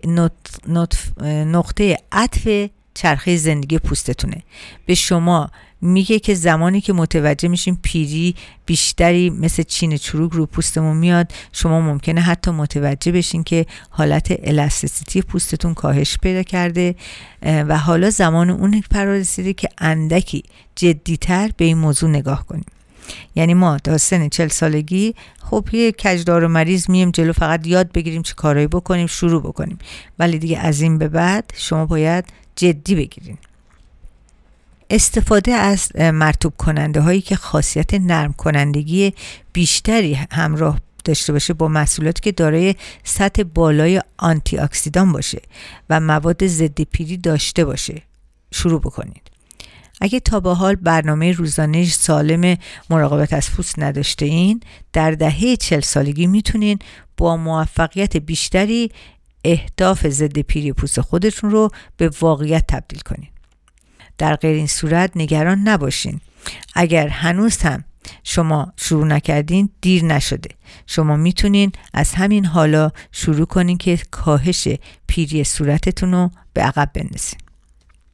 نقطه 1.46 1.98
عطف 2.12 2.70
چرخه 2.94 3.38
زندگی 3.38 3.78
پوستتونه. 3.80 4.44
به 4.86 4.96
شما 4.96 5.52
میگه 5.82 6.20
که 6.20 6.34
زمانی 6.34 6.82
که 6.82 6.94
متوجه 6.94 7.50
میشیم 7.50 7.80
پیری 7.82 8.36
بیشتری 8.66 9.30
مثل 9.30 9.64
چین 9.64 9.98
چروک 9.98 10.32
رو 10.34 10.46
پوستمون 10.46 10.98
میاد 10.98 11.32
شما 11.52 11.82
ممکنه 11.82 12.22
حتی 12.22 12.52
متوجه 12.52 13.12
بشین 13.12 13.44
که 13.44 13.66
حالت 13.90 14.40
الاستیسیتی 14.44 15.22
پوستتون 15.22 15.74
کاهش 15.74 16.18
پیدا 16.18 16.44
کرده 16.44 16.96
و 17.44 17.78
حالا 17.78 18.10
زمان 18.10 18.50
اون 18.50 18.84
فرا 18.92 19.14
رسیده 19.14 19.54
که 19.54 19.70
اندکی 19.78 20.44
جدیتر 20.76 21.52
به 21.58 21.66
این 21.66 21.78
موضوع 21.78 22.10
نگاه 22.10 22.46
کنیم. 22.46 22.66
یعنی 23.36 23.54
ما 23.54 23.78
تا 23.78 23.98
سن 23.98 24.30
چل 24.30 24.48
سالگی 24.48 25.16
خب 25.40 25.68
یه 25.72 25.92
کجدار 25.92 26.44
و 26.44 26.48
مریض 26.48 26.90
میم 26.90 27.12
جلو 27.12 27.34
فقط 27.34 27.68
یاد 27.68 27.92
بگیریم 27.92 28.22
چه 28.22 28.34
کارایی 28.34 28.68
بکنیم 28.68 29.08
شروع 29.08 29.42
بکنیم. 29.42 29.78
ولی 30.20 30.40
دیگه 30.40 30.60
از 30.60 30.82
این 30.82 30.98
به 30.98 31.08
بعد 31.08 31.54
شما 31.56 31.86
باید 31.86 32.26
جدی 32.56 32.96
بگیرین. 32.96 33.38
استفاده 34.90 35.52
از 35.52 35.96
مرتوب 35.96 36.54
کننده 36.58 37.02
هایی 37.02 37.22
که 37.22 37.36
خاصیت 37.36 37.94
نرم 37.94 38.34
کنندگی 38.34 39.14
بیشتری 39.54 40.14
همراه 40.14 40.80
داشته 41.04 41.34
باشه 41.34 41.54
با 41.54 41.68
محصولاتی 41.68 42.22
که 42.22 42.32
دارای 42.32 42.76
سطح 43.04 43.44
بالای 43.44 44.02
آنتی 44.18 44.58
اکسیدان 44.58 45.12
باشه 45.12 45.42
و 45.90 46.00
مواد 46.00 46.48
ضد 46.48 46.82
پیری 46.82 47.18
داشته 47.18 47.66
باشه. 47.66 48.02
شروع 48.52 48.82
بکنید. 48.82 49.22
اگه 50.02 50.20
تا 50.20 50.40
به 50.40 50.54
حال 50.54 50.76
برنامه 50.76 51.32
روزانه 51.32 51.86
سالم 51.86 52.58
مراقبت 52.90 53.34
از 53.34 53.52
پوست 53.52 53.80
نداشته 53.80 54.26
این 54.26 54.62
در 54.94 55.12
دهه 55.12 55.56
چل 55.56 55.80
سالگی 55.80 56.28
می‌تونین 56.28 56.80
با 57.18 57.38
موفقیت 57.38 58.18
بیشتری 58.18 58.92
اهداف 59.46 60.08
ضد 60.08 60.40
پیری 60.40 60.74
پوست 60.74 61.02
خودتون 61.02 61.52
رو 61.52 61.70
به 61.98 62.12
واقعیت 62.22 62.64
تبدیل 62.68 63.00
کنید 63.00 63.37
در 64.18 64.36
غیر 64.36 64.56
این 64.56 64.68
صورت 64.68 65.12
نگران 65.16 65.60
نباشین. 65.60 66.22
اگر 66.76 67.08
هنوز 67.08 67.58
هم 67.58 67.84
شما 68.24 68.74
شروع 68.78 69.08
نکردین 69.08 69.70
دیر 69.82 70.04
نشده. 70.04 70.50
شما 70.88 71.16
می‌تونین 71.16 71.72
از 71.94 72.14
همین 72.14 72.46
حالا 72.46 72.92
شروع 73.12 73.46
کنین 73.46 73.78
که 73.78 74.00
کاهش 74.12 74.68
پیری 75.08 75.44
صورتتون 75.44 76.12
رو 76.12 76.32
به 76.54 76.62
عقب 76.62 76.92
بندازین. 76.94 77.40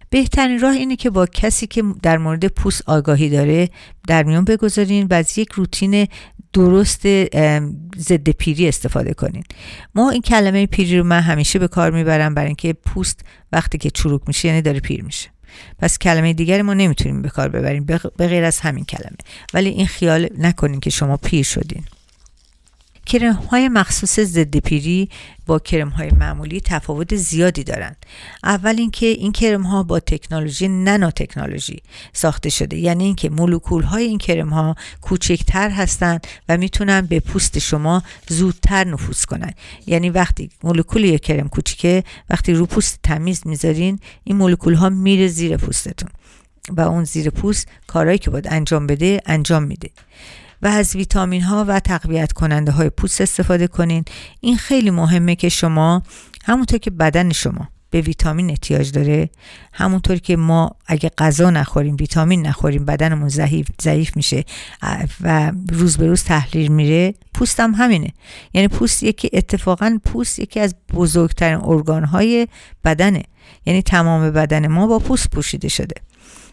بهترین 0.09 0.59
راه 0.59 0.73
اینه 0.73 0.95
که 0.95 1.09
با 1.09 1.25
کسی 1.25 1.67
که 1.67 1.83
در 2.01 2.17
مورد 2.17 2.47
پوست 2.47 2.83
آگاهی 2.89 3.29
داره 3.29 3.69
در 4.07 4.23
میان 4.23 4.45
بگذارین 4.45 5.07
و 5.09 5.13
از 5.13 5.37
یک 5.37 5.51
روتین 5.51 6.07
درست 6.53 7.01
ضد 7.97 8.29
پیری 8.29 8.67
استفاده 8.67 9.13
کنین. 9.13 9.43
ما 9.95 10.09
این 10.09 10.21
کلمه 10.21 10.65
پیری 10.65 10.97
رو 10.97 11.03
من 11.03 11.21
همیشه 11.21 11.59
به 11.59 11.67
کار 11.67 11.91
می‌برم 11.91 12.33
برای 12.33 12.47
اینکه 12.47 12.73
پوست 12.73 13.25
وقتی 13.51 13.77
که 13.77 13.89
چروک 13.89 14.21
میشه 14.27 14.47
یعنی 14.47 14.61
داره 14.61 14.79
پیر 14.79 15.03
میشه. 15.03 15.32
پس 15.79 15.97
کلمه 15.97 16.33
دیگری 16.33 16.61
ما 16.61 16.73
نمی‌تونیم 16.73 17.21
به 17.21 17.29
کار 17.29 17.49
ببریم 17.49 17.85
به 18.17 18.27
غیر 18.27 18.43
از 18.43 18.59
همین 18.59 18.85
کلمه. 18.85 19.17
ولی 19.53 19.69
این 19.69 19.87
خیال 19.87 20.29
نکنین 20.37 20.79
که 20.79 20.89
شما 20.89 21.17
پیر 21.17 21.43
شدین. 21.43 21.83
کرم 23.05 23.33
های 23.33 23.69
مخصوص 23.69 24.19
ضد 24.19 24.57
پیری 24.57 25.09
با 25.45 25.59
کرم 25.59 25.89
های 25.89 26.11
معمولی 26.11 26.61
تفاوت 26.61 27.15
زیادی 27.15 27.63
دارند. 27.63 28.05
اول 28.43 28.75
اینکه 28.77 29.05
این 29.05 29.31
کرم 29.31 29.61
ها 29.61 29.83
با 29.83 29.99
تکنولوژی 29.99 30.67
نانو 30.67 31.11
تکنولوژی 31.11 31.81
ساخته 32.13 32.49
شده. 32.49 32.77
یعنی 32.77 33.03
اینکه 33.03 33.29
مولکول 33.29 33.83
های 33.83 34.03
این 34.03 34.17
کرم 34.17 34.49
ها 34.49 34.75
کوچکتر 35.01 35.69
هستند 35.69 36.27
و 36.49 36.57
می‌تونن 36.57 37.01
به 37.01 37.19
پوست 37.19 37.59
شما 37.59 38.03
زودتر 38.27 38.83
نفوذ 38.83 39.25
کنن. 39.25 39.53
یعنی 39.87 40.09
وقتی 40.09 40.49
مولکول 40.63 41.03
یک 41.03 41.21
کرم 41.21 41.49
کوچیکه 41.49 42.03
وقتی 42.29 42.53
رو 42.53 42.65
پوست 42.65 42.99
تمیز 43.03 43.47
می‌ذارین 43.47 43.99
این 44.23 44.37
مولکول 44.37 44.73
ها 44.73 44.89
میره 44.89 45.27
زیر 45.27 45.57
پوستتون. 45.57 46.09
و 46.69 46.81
اون 46.81 47.03
زیر 47.03 47.29
پوست 47.29 47.67
کارهایی 47.87 48.17
که 48.17 48.29
باید 48.29 48.47
انجام 48.47 48.87
بده 48.87 49.21
انجام 49.25 49.63
میده. 49.63 49.89
و 50.63 50.67
از 50.67 50.95
ویتامین 50.95 51.41
ها 51.41 51.65
و 51.67 51.79
تقویت 51.79 52.31
کننده 52.31 52.71
های 52.71 52.89
پوست 52.89 53.21
استفاده 53.21 53.67
کنین. 53.67 54.05
این 54.41 54.57
خیلی 54.57 54.89
مهمه 54.89 55.35
که 55.35 55.49
شما 55.49 56.03
همونطور 56.43 56.79
که 56.79 56.91
بدن 56.91 57.31
شما 57.31 57.67
به 57.89 58.01
ویتامین 58.01 58.49
احتیاج 58.49 58.91
داره 58.91 59.29
همونطور 59.73 60.17
که 60.17 60.35
ما 60.35 60.71
اگه 60.85 61.11
غذا 61.17 61.49
نخوریم 61.49 61.95
ویتامین 61.99 62.47
نخوریم 62.47 62.85
بدنمون 62.85 63.29
ضعیف 63.29 63.67
ضعیف 63.81 64.15
میشه 64.17 64.43
و 65.21 65.51
روز 65.69 65.97
به 65.97 66.07
روز 66.07 66.23
تحلیل 66.23 66.71
میره 66.71 67.13
پوست 67.33 67.59
هم 67.59 67.73
همینه. 67.73 68.13
یعنی 68.53 68.67
پوست 68.67 69.03
یکی 69.03 69.29
اتفاقا 69.33 69.99
پوست 70.05 70.39
یکی 70.39 70.59
از 70.59 70.75
بزرگترین 70.93 71.59
ارگان 71.63 72.03
های 72.03 72.47
بدنه. 72.83 73.23
یعنی 73.65 73.81
تمام 73.81 74.31
بدن 74.31 74.67
ما 74.67 74.87
با 74.87 74.99
پوست 74.99 75.29
پوشیده 75.29 75.67
شده. 75.67 75.95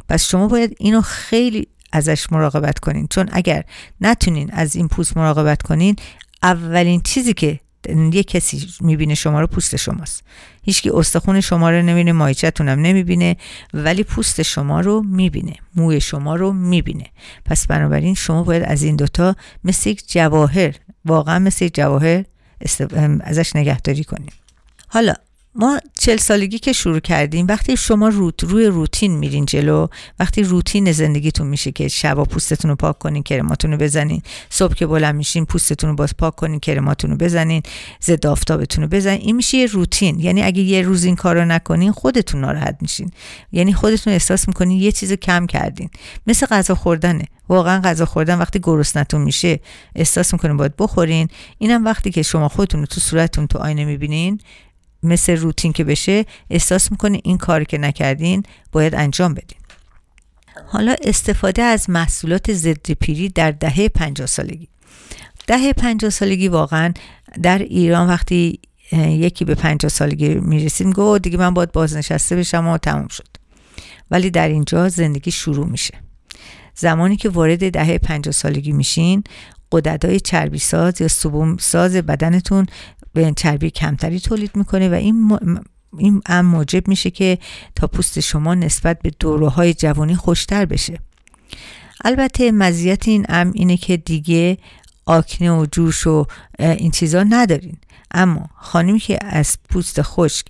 پس 0.09 0.25
شما 0.25 0.49
باید 0.49 0.77
اینو 0.79 1.01
خیلی 1.01 1.69
ازش 1.93 2.33
مراقبت 2.33 2.79
کنین. 2.79 3.07
چون 3.11 3.29
اگر 3.33 3.65
نتونین 4.01 4.51
از 4.53 4.77
این 4.77 4.89
پوست 4.89 5.17
مراقبت 5.17 5.63
کنین 5.63 5.97
اولین 6.43 7.01
چیزی 7.01 7.35
که 7.35 7.61
یه 8.13 8.23
کسی 8.23 8.69
می‌بینه 8.81 9.15
شما 9.15 9.41
رو 9.41 9.47
پوست 9.47 9.77
شماست. 9.77 10.23
هیچکی 10.63 10.91
استخون 10.91 11.41
شما 11.41 11.71
رو 11.71 11.83
نمی‌بینه 11.83 12.13
مایچتون 12.13 12.69
هم 12.69 12.81
نمی‌بینه 12.81 13.37
ولی 13.75 14.03
پوست 14.03 14.43
شما 14.43 14.81
رو 14.81 15.03
می‌بینه 15.03 15.55
موی 15.77 16.01
شما 16.01 16.37
رو 16.37 16.53
می‌بینه. 16.53 17.07
پس 17.45 17.67
بنابراین 17.67 18.15
شما 18.15 18.43
باید 18.43 18.63
از 18.63 18.83
این 18.83 18.97
دوتا 18.97 19.37
مثل 19.65 19.91
یک 19.91 20.13
جواهر 20.13 20.75
واقعا 21.05 21.39
مثل 21.39 21.65
یک 21.65 21.75
جواهر 21.75 22.25
ازش 23.21 23.57
نگهداری 23.57 24.05
کنیم 24.05 24.33
حالا 24.89 25.15
ما 25.55 25.81
چل 25.99 26.17
سالگی 26.17 26.59
که 26.59 26.73
شروع 26.73 27.01
کردیم 27.01 27.47
وقتی 27.49 27.77
شما 27.77 28.09
روت 28.09 28.45
روی 28.45 28.67
روتین 28.67 29.17
میرین 29.17 29.45
جلو 29.45 29.87
وقتی 30.19 30.43
روتین 30.43 30.93
زندگیتون 30.93 31.47
میشه 31.47 31.73
که 31.73 31.89
شبا 31.89 32.25
پوستتون 32.25 32.71
رو 32.71 32.77
پاک 32.77 32.99
کنین 32.99 33.23
کرماتون 33.23 33.71
رو 33.71 33.77
بزنین. 33.77 34.23
صبح 34.51 34.75
که 34.75 34.87
بلند 34.87 35.15
میشین 35.15 35.45
پوستتون 35.45 35.91
رو 35.91 35.97
باز 35.97 36.17
پاک 36.17 36.37
کنین 36.37 36.61
کرماتون 36.61 37.11
رو 37.11 37.17
بزنین. 37.17 37.63
ضد 38.03 38.27
آفتابتون 38.27 38.85
رو 38.85 38.91
بزنین. 38.91 39.21
این 39.21 39.37
میشه 39.37 39.59
یه 39.59 39.67
روتین. 39.67 40.21
یعنی 40.21 40.43
اگه 40.43 40.63
یه 40.63 40.83
روز 40.83 41.05
این 41.05 41.17
کار 41.17 41.37
رو 41.37 41.45
نکنین 41.45 41.93
خودتون 41.93 42.41
ناراحت 42.41 42.77
میشین. 42.81 43.11
یعنی 43.53 43.73
خودتون 43.73 44.13
احساس 44.13 44.49
می‌کنین 44.49 44.79
یه 44.81 44.93
چیز 44.93 45.13
کم 45.13 45.47
کردین. 45.47 45.91
مثل 46.27 46.47
غذا 46.47 46.75
خوردنه. 46.75 47.25
واقعا 47.49 47.81
غذا 47.81 48.07
خوردن 48.07 48.39
وقتی 48.39 48.61
گرسنتون 48.63 49.21
میشه 49.21 49.61
احساس 49.95 50.33
می‌کنین 50.33 50.57
باید 50.57 50.77
بخورین. 50.77 51.29
اینم 51.59 51.85
وقتی 51.85 52.11
که 52.11 52.23
شما 52.23 52.49
خودتون 52.49 52.81
رو 52.81 52.87
تو 52.87 53.01
صورتتون 53.01 53.47
تو 53.47 53.59
آینه 53.59 53.85
می‌بینین 53.85 54.41
مثل 55.03 55.37
روتین 55.37 55.73
که 55.73 55.85
بشه 55.85 56.25
احساس 56.51 56.91
می‌کنه 56.91 57.21
این 57.25 57.39
کاری 57.39 57.65
که 57.65 57.79
نکردین 57.79 58.43
باید 58.73 58.95
انجام 58.95 59.35
بدین. 59.35 59.59
حالا 60.67 60.95
استفاده 61.03 61.63
از 61.63 61.91
محصولات 61.91 62.53
ضد 62.53 62.91
پیری 62.93 63.29
در 63.29 63.51
دهه 63.51 63.89
50 63.89 64.27
سالگی. 64.27 64.69
دهه 65.47 65.73
50 65.73 66.11
سالگی 66.11 66.49
واقعا 66.49 66.93
در 67.43 67.59
ایران 67.59 68.09
وقتی 68.09 68.61
یکی 68.93 69.45
به 69.45 69.55
50 69.55 69.91
سالگی 69.91 70.35
می‌رسیم 70.35 70.91
گو 70.91 71.19
دیگه 71.19 71.37
من 71.37 71.55
باید 71.55 71.73
بازنشسته 71.73 72.37
بشم 72.37 72.67
و 72.67 72.79
تموم 72.79 73.09
شد. 73.09 73.29
ولی 74.11 74.31
در 74.31 74.49
اینجا 74.49 74.89
زندگی 74.89 75.31
شروع 75.31 75.67
میشه. 75.67 75.95
زمانی 76.75 77.17
که 77.17 77.29
وارد 77.29 77.73
دهه 77.73 77.99
50 77.99 78.33
سالگی 78.33 78.73
میشین 78.73 79.25
قدرتای 79.73 80.21
چربی 80.21 80.59
ساز 80.59 81.01
یا 81.01 81.09
سبوم 81.09 81.57
ساز 81.57 81.97
بدنتون 81.97 82.67
به 83.13 83.33
چربی 83.37 83.71
کمتری 83.71 84.21
تولید 84.21 84.51
می‌کنه 84.57 84.89
و 84.89 84.95
این 84.95 85.39
این 85.99 86.23
هم 86.29 86.47
موجب 86.47 86.89
میشه 86.89 87.11
که 87.11 87.39
تا 87.75 87.87
پوست 87.87 88.21
شما 88.21 88.55
نسبت 88.55 89.03
به 89.03 89.11
دوره 89.19 89.49
های 89.49 89.75
جوانی 89.75 90.15
خوشتر 90.15 90.65
بشه. 90.65 90.99
البته 92.05 92.53
مزیت 92.53 93.09
این 93.09 93.27
ام 93.29 93.53
اینه 93.55 93.77
که 93.77 93.97
دیگه 93.97 94.59
آکنه 95.07 95.53
و 95.53 95.67
جوش 95.73 96.07
و 96.07 96.27
این 96.59 96.91
چیزا 96.91 97.23
ندارین. 97.23 97.77
اما 98.11 98.49
خانمی 98.57 98.99
که 98.99 99.19
از 99.23 99.59
پوست 99.71 100.03
خشک 100.03 100.47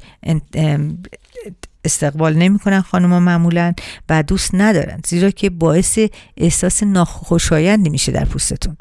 استقبال 1.84 2.34
نمی‌کنن 2.34 2.80
خانم 2.80 3.22
معمولا 3.22 3.72
و 4.08 4.22
دوست 4.22 4.50
ندارن 4.54 5.00
زیرا 5.06 5.30
که 5.30 5.50
باعث 5.50 5.98
احساس 6.36 6.82
ناخوشایندی 6.82 7.90
میشه 7.90 8.12
در 8.12 8.24
پوستتون. 8.24 8.76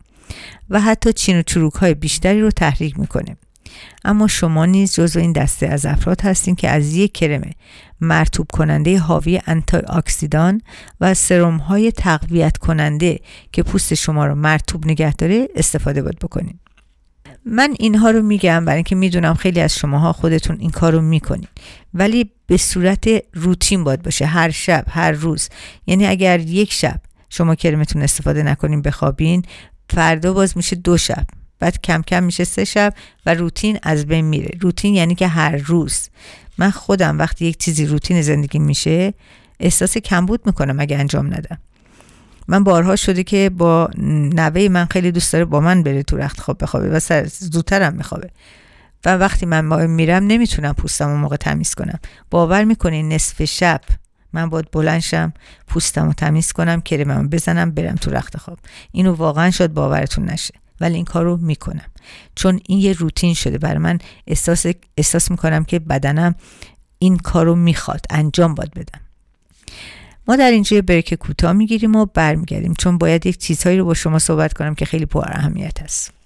و 0.70 0.82
حتی 0.82 1.14
چین 1.14 1.40
و 1.40 1.42
چروک 1.42 1.74
های 1.74 1.94
بیشتری 1.94 2.42
رو 2.42 2.52
تحریک 2.52 3.00
می‌کنه. 3.00 3.38
اما 4.06 4.28
شما 4.28 4.66
نیز 4.66 4.94
جزو 4.94 5.20
این 5.20 5.32
دسته 5.32 5.68
از 5.68 5.86
افراد 5.86 6.22
هستین 6.22 6.56
که 6.56 6.70
از 6.70 6.94
یک 6.94 7.14
کرم 7.14 7.42
مرتوب 8.02 8.48
کننده 8.54 9.00
حاوی 9.00 9.42
انتی 9.48 9.78
اکسیدان 9.78 10.62
و 11.02 11.14
سرم 11.14 11.58
های 11.58 11.92
تقویت 11.92 12.58
کننده 12.58 13.20
که 13.52 13.64
پوست 13.64 13.94
شما 13.94 14.26
رو 14.26 14.36
مرتوب 14.36 14.86
نگه 14.86 15.14
داره 15.14 15.48
استفاده 15.56 16.02
باید 16.02 16.20
بکنین. 16.20 16.60
من 17.46 17.76
اینها 17.80 18.12
رو 18.12 18.22
میگم 18.22 18.66
برای 18.66 18.76
اینکه 18.76 18.96
می‌دونم 18.96 19.34
خیلی 19.34 19.60
از 19.60 19.76
شماها 19.76 20.14
خودتون 20.14 20.58
این 20.60 20.70
کار 20.70 20.94
رو 20.94 21.02
می‌کنین. 21.02 21.48
ولی 21.94 22.32
به 22.48 22.58
صورت 22.58 23.08
روتین 23.34 23.84
باید 23.84 24.04
باشه. 24.04 24.26
هر 24.26 24.50
شب 24.50 24.86
هر 24.90 25.12
روز. 25.12 25.50
یعنی 25.88 26.06
اگر 26.06 26.40
یک 26.40 26.74
شب 26.74 27.02
شما 27.30 27.56
کرمتون 27.56 28.02
استفاده 28.02 28.44
نکنین 28.44 28.82
بخوابین 28.82 29.44
فردا 29.90 30.34
باز 30.34 30.58
میشه 30.58 30.76
دو 30.76 30.98
شب. 30.98 31.26
بعد 31.60 31.82
کم 31.82 32.02
کم 32.02 32.24
میشه 32.24 32.44
سه 32.44 32.66
شب 32.66 32.94
و 33.26 33.34
روتین 33.34 33.80
از 33.84 34.06
بین 34.06 34.26
میره. 34.26 34.58
روتین 34.60 34.94
یعنی 34.94 35.16
که 35.16 35.28
هر 35.28 35.56
روز. 35.56 36.10
من 36.58 36.72
خودم 36.72 37.20
وقتی 37.20 37.46
یک 37.46 37.58
چیزی 37.58 37.86
روتین 37.86 38.22
زندگی 38.22 38.60
میشه 38.60 39.14
احساس 39.60 39.98
کمبود 39.98 40.42
می‌کنم 40.46 40.80
اگه 40.80 40.98
انجام 40.98 41.28
ندم. 41.28 41.58
من 42.48 42.64
بارها 42.64 42.96
شده 42.96 43.24
که 43.24 43.52
با 43.58 43.90
نوه 44.34 44.70
من 44.70 44.86
خیلی 44.86 45.12
دوست 45.12 45.34
داره 45.34 45.46
با 45.46 45.60
من 45.60 45.84
بره 45.84 46.04
تو 46.04 46.18
رخت 46.18 46.40
خواب 46.40 46.64
بخوابه 46.64 46.90
و 46.90 47.26
زودترم 47.28 47.94
میخوابه. 47.94 48.30
و 49.06 49.18
وقتی 49.18 49.46
من 49.46 49.86
میرم 49.86 50.28
نمی‌تونم 50.28 50.74
پوستم 50.74 51.14
موقع 51.14 51.36
تمیز 51.36 51.76
کنم. 51.76 52.00
باور 52.32 52.64
می‌کنین 52.64 53.14
نصف 53.14 53.44
شب 53.44 53.82
من 54.34 54.50
باید 54.50 54.72
بلنشم 54.72 55.34
پوستم 55.68 56.06
رو 56.06 56.14
تمیز 56.14 56.52
کنم 56.52 56.82
کرمم 56.82 57.30
بزنم 57.30 57.72
برم 57.72 57.96
تو 57.96 58.12
رخت 58.12 58.38
خواب. 58.38 58.60
اینو 58.92 59.14
واقعا 59.14 59.52
شد 59.52 59.74
باورتون 59.74 60.26
نشه. 60.26 60.54
ولی 60.82 60.96
این 60.96 61.06
کار 61.06 61.26
رو 61.26 61.38
می‌کنم. 61.38 61.86
چون 62.36 62.60
این 62.68 62.80
یه 62.80 62.94
روتین 62.94 63.34
شده. 63.34 63.58
برای 63.58 63.78
من 63.78 64.00
احساس, 64.28 64.66
احساس 64.98 65.32
می‌کنم 65.32 65.66
که 65.66 65.80
بدنم 65.80 66.36
این 67.00 67.18
کار 67.18 67.46
رو 67.46 67.56
می‌خواد. 67.56 68.06
انجام 68.10 68.56
باید 68.56 68.72
بدم. 68.72 69.02
ما 70.28 70.36
در 70.36 70.52
اینجا 70.52 70.76
یه 70.76 70.82
بریک 70.82 71.14
کوتاه 71.14 71.54
می‌گیریم 71.54 71.96
و 71.96 72.06
برمیگردیم. 72.06 72.74
چون 72.74 72.98
باید 72.98 73.26
یک 73.26 73.38
چیزهایی 73.38 73.78
رو 73.78 73.86
با 73.86 73.94
شما 73.94 74.20
صحبت 74.20 74.54
کنم 74.54 74.76
که 74.76 74.86
خیلی 74.86 75.06
پر 75.06 75.26
اهمیت 75.32 75.82
هست 75.82 76.19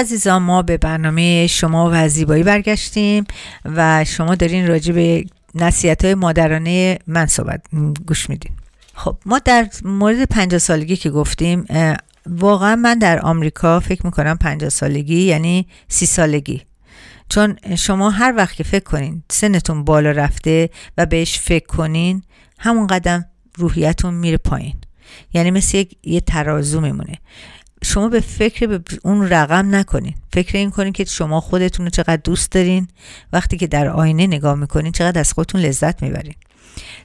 عزیزان 0.00 0.42
ما 0.42 0.62
به 0.62 0.76
برنامه 0.76 1.46
شما 1.46 1.90
و 1.92 2.08
زیبایی 2.08 2.42
برگشتیم 2.42 3.24
و 3.64 4.04
شما 4.04 4.34
دارین 4.34 4.66
راجع 4.66 4.92
به 4.92 5.24
نصیحت 5.54 6.04
های 6.04 6.14
مادرانه 6.14 6.98
من 7.06 7.26
صحبت 7.26 7.62
گوش 8.06 8.30
میدین. 8.30 8.52
خب 8.94 9.16
ما 9.26 9.38
در 9.38 9.68
مورد 9.84 10.24
50 10.24 10.58
سالگی 10.58 10.96
که 10.96 11.10
گفتیم 11.10 11.66
واقعا 12.26 12.76
من 12.76 12.98
در 12.98 13.20
آمریکا 13.20 13.80
فکر 13.80 14.06
می‌کنم 14.06 14.36
50 14.36 14.70
سالگی 14.70 15.20
یعنی 15.22 15.66
سی 15.88 16.06
سالگی. 16.06 16.62
چون 17.28 17.56
شما 17.76 18.10
هر 18.10 18.34
وقت 18.36 18.56
که 18.56 18.64
فکر 18.64 18.84
کنین 18.84 19.22
سنتون 19.30 19.84
بالا 19.84 20.10
رفته 20.10 20.70
و 20.98 21.06
بهش 21.06 21.38
فکر 21.38 21.66
کنین 21.66 22.22
همون 22.58 22.86
قدم 22.86 23.24
روحیتون 23.56 24.14
میره 24.14 24.36
پایین. 24.36 24.76
یعنی 25.34 25.50
مثل 25.50 25.78
یک 25.78 25.96
یه 26.04 26.20
ترازو 26.20 26.80
میمونه. 26.80 27.18
شما 27.84 28.08
به 28.08 28.20
فکر 28.20 28.66
به 28.66 28.80
اون 29.02 29.28
رقم 29.28 29.74
نکنین. 29.74 30.14
فکر 30.32 30.58
این 30.58 30.70
کنین 30.70 30.92
که 30.92 31.04
شما 31.04 31.40
خودتون 31.40 31.86
رو 31.86 31.90
چقدر 31.90 32.20
دوست 32.24 32.52
دارین. 32.52 32.88
وقتی 33.32 33.56
که 33.56 33.66
در 33.66 33.88
آینه 33.88 34.26
نگاه 34.26 34.54
می‌کنین 34.54 34.92
چقدر 34.92 35.20
از 35.20 35.32
خودتون 35.32 35.60
لذت 35.60 36.02
می‌برین. 36.02 36.34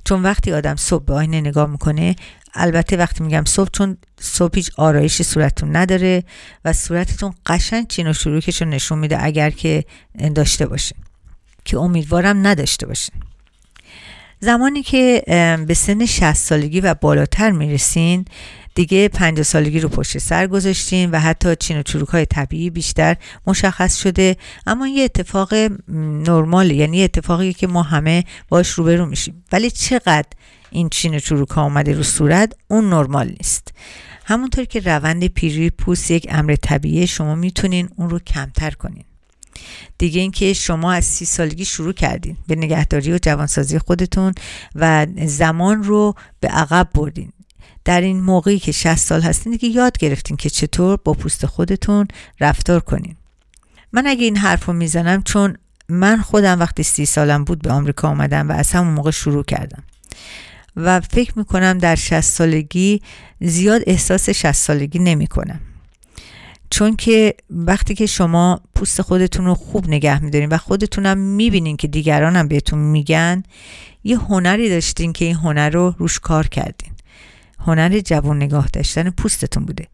چون 0.04 0.24
وقتی 0.24 0.54
آدم 0.54 0.76
صبح 0.76 1.06
به 1.06 1.14
آینه 1.14 1.42
نگاه 1.42 1.70
می‌کنه 1.70 2.16
البته 2.54 2.98
وقتی 2.98 3.24
میگم 3.24 3.44
صبح 3.46 3.70
چون 3.74 3.98
صبح 4.20 4.52
هیچ 4.56 4.72
آرایشی 4.78 5.24
صورتتون 5.24 5.76
نداره 5.76 6.24
و 6.66 6.74
صورتتون 6.74 7.34
قشنگ 7.46 7.88
چین 7.88 8.08
و 8.08 8.14
شروعش 8.14 8.62
رو 8.62 8.68
نشون 8.68 9.00
میده 9.00 9.24
اگر 9.24 9.50
که 9.50 9.86
داشته 10.36 10.68
باشه 10.68 10.96
که 11.66 11.78
امیدوارم 11.78 12.48
نداشته 12.48 12.88
باشه 12.88 13.14
زمانی 14.40 14.84
که 14.84 15.24
به 15.68 15.74
سن 15.74 16.06
60 16.06 16.34
سالگی 16.34 16.82
و 16.82 16.94
بالاتر 16.94 17.52
می‌رسین 17.52 18.26
دیگه 18.76 19.08
50 19.08 19.44
سالگی 19.44 19.80
رو 19.80 19.90
پشت 19.90 20.18
سر 20.18 20.48
گذاشتیم 20.48 21.12
و 21.12 21.20
حتی 21.20 21.56
چین 21.56 21.80
و 21.80 21.84
چروک 21.84 22.10
های 22.10 22.26
طبیعی 22.26 22.70
بیشتر 22.70 23.16
مشخص 23.48 23.98
شده. 23.98 24.38
اما 24.68 24.88
یه 24.88 25.04
اتفاق 25.04 25.54
نرمال 25.90 26.72
یعنی 26.72 27.04
اتفاقی 27.04 27.54
که 27.54 27.68
ما 27.68 27.84
همه 27.84 28.24
باش 28.50 28.70
روبرو 28.70 29.06
میشیم. 29.06 29.44
ولی 29.52 29.72
چقدر 29.72 30.28
این 30.72 30.90
چین 30.90 31.16
و 31.16 31.20
چروک 31.20 31.50
ها 31.50 31.64
اومده 31.64 31.94
رو 31.94 32.04
صورت؟ 32.04 32.54
اون 32.68 32.90
نرمال 32.90 33.28
نیست. 33.28 33.74
همونطور 34.26 34.66
که 34.66 34.80
روند 34.80 35.28
پیری 35.28 35.70
پوست 35.70 36.12
یک 36.12 36.28
امر 36.30 36.56
طبیعی 36.56 37.08
شما 37.08 37.36
می‌تونین 37.36 37.90
اون 37.96 38.10
رو 38.10 38.20
کمتر 38.20 38.72
کنین. 38.72 39.04
دیگه 39.98 40.22
اینکه 40.22 40.54
شما 40.54 40.94
از 40.94 41.06
سی 41.06 41.26
سالگی 41.26 41.66
شروع 41.66 41.94
کردین 41.94 42.38
به 42.48 42.56
نگهداری 42.56 43.14
و 43.14 43.20
جوانسازی 43.22 43.80
خودتون 43.80 44.34
و 44.76 45.08
زمان 45.26 45.84
رو 45.84 46.14
به 46.40 46.48
عقب 46.48 46.90
بردین. 46.94 47.32
در 47.86 48.02
این 48.02 48.22
موقعی 48.22 48.60
که 48.60 48.72
60 48.72 48.96
سال 48.96 49.22
هستین 49.22 49.52
دیگه 49.52 49.70
یاد 49.70 49.98
گرفتین 49.98 50.38
که 50.38 50.50
چطور 50.50 51.00
با 51.04 51.14
پوست 51.14 51.46
خودتون 51.46 52.08
رفتار 52.40 52.80
کنین. 52.80 53.16
من 53.92 54.08
اگه 54.08 54.24
این 54.24 54.38
حرف 54.38 54.66
رو 54.66 54.74
می‌زنم 54.74 55.24
چون 55.24 55.58
من 55.90 56.22
خودم 56.22 56.60
وقتی 56.60 56.84
سی 56.84 57.06
سالم 57.06 57.44
بود 57.44 57.62
به 57.62 57.72
آمریکا 57.72 58.08
آمدم 58.08 58.50
و 58.50 58.52
از 58.52 58.72
همون 58.72 58.94
موقع 58.94 59.12
شروع 59.12 59.44
کردم. 59.44 59.84
و 60.76 61.00
فکر 61.00 61.34
می‌کنم 61.36 61.78
در 61.78 61.96
60 61.96 62.22
سالگی 62.22 63.02
زیاد 63.42 63.82
احساس 63.88 64.30
60 64.30 64.52
سالگی 64.52 65.00
نمی 65.00 65.28
کنم 65.28 65.60
چون 66.70 66.96
که 66.96 67.34
وقتی 67.50 67.96
که 67.96 68.06
شما 68.06 68.62
پوست 68.76 69.02
خودتون 69.02 69.46
رو 69.46 69.56
خوب 69.56 69.88
نگه 69.88 70.24
میدارین 70.24 70.50
و 70.50 70.58
خودتونم 70.58 71.18
می‌بینین 71.18 71.78
که 71.78 71.88
دیگران 71.88 72.36
هم 72.36 72.48
بهتون 72.48 72.80
میگن 72.80 73.44
یه 74.04 74.18
هنری 74.18 74.70
داشتین 74.70 75.14
که 75.14 75.26
این 75.26 75.36
هنر 75.36 75.70
رو 75.70 75.96
روش 75.98 76.20
کار 76.20 76.48
کردین. 76.48 76.95
هنر 77.66 78.00
جوان 78.00 78.38
نگاه 78.38 78.68
داشتن 78.74 79.10
پوستتون 79.10 79.66
بوده. 79.66 79.88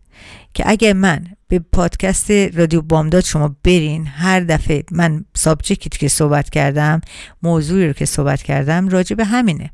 که 0.54 0.64
اگه 0.68 0.94
من 0.94 1.26
به 1.48 1.60
پادکست 1.60 2.32
رادیو 2.32 2.82
بامداد 2.82 3.24
شما 3.24 3.56
برین 3.64 4.08
هر 4.08 4.40
دفعه 4.40 4.84
من 4.92 5.26
سابجکتی 5.36 6.00
که 6.00 6.08
صحبت 6.08 6.50
کردم 6.50 7.02
موضوعی 7.44 7.88
رو 7.88 7.94
که 7.94 8.06
صحبت 8.06 8.44
کردم 8.44 8.90
راجع 8.90 9.16
به 9.16 9.26
همینه. 9.26 9.70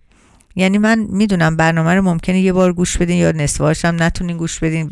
یعنی 0.56 0.78
من 0.78 1.00
می‌دونم 1.10 1.58
برنامه 1.58 1.94
رو 1.94 2.02
ممکنه 2.02 2.42
یه 2.42 2.54
بار 2.54 2.74
گوش 2.74 2.98
بدین 2.98 3.18
یا 3.18 3.32
نصفهاش 3.32 3.86
هم 3.86 4.04
نتونین 4.04 4.38
گوش 4.38 4.60
بدین 4.60 4.92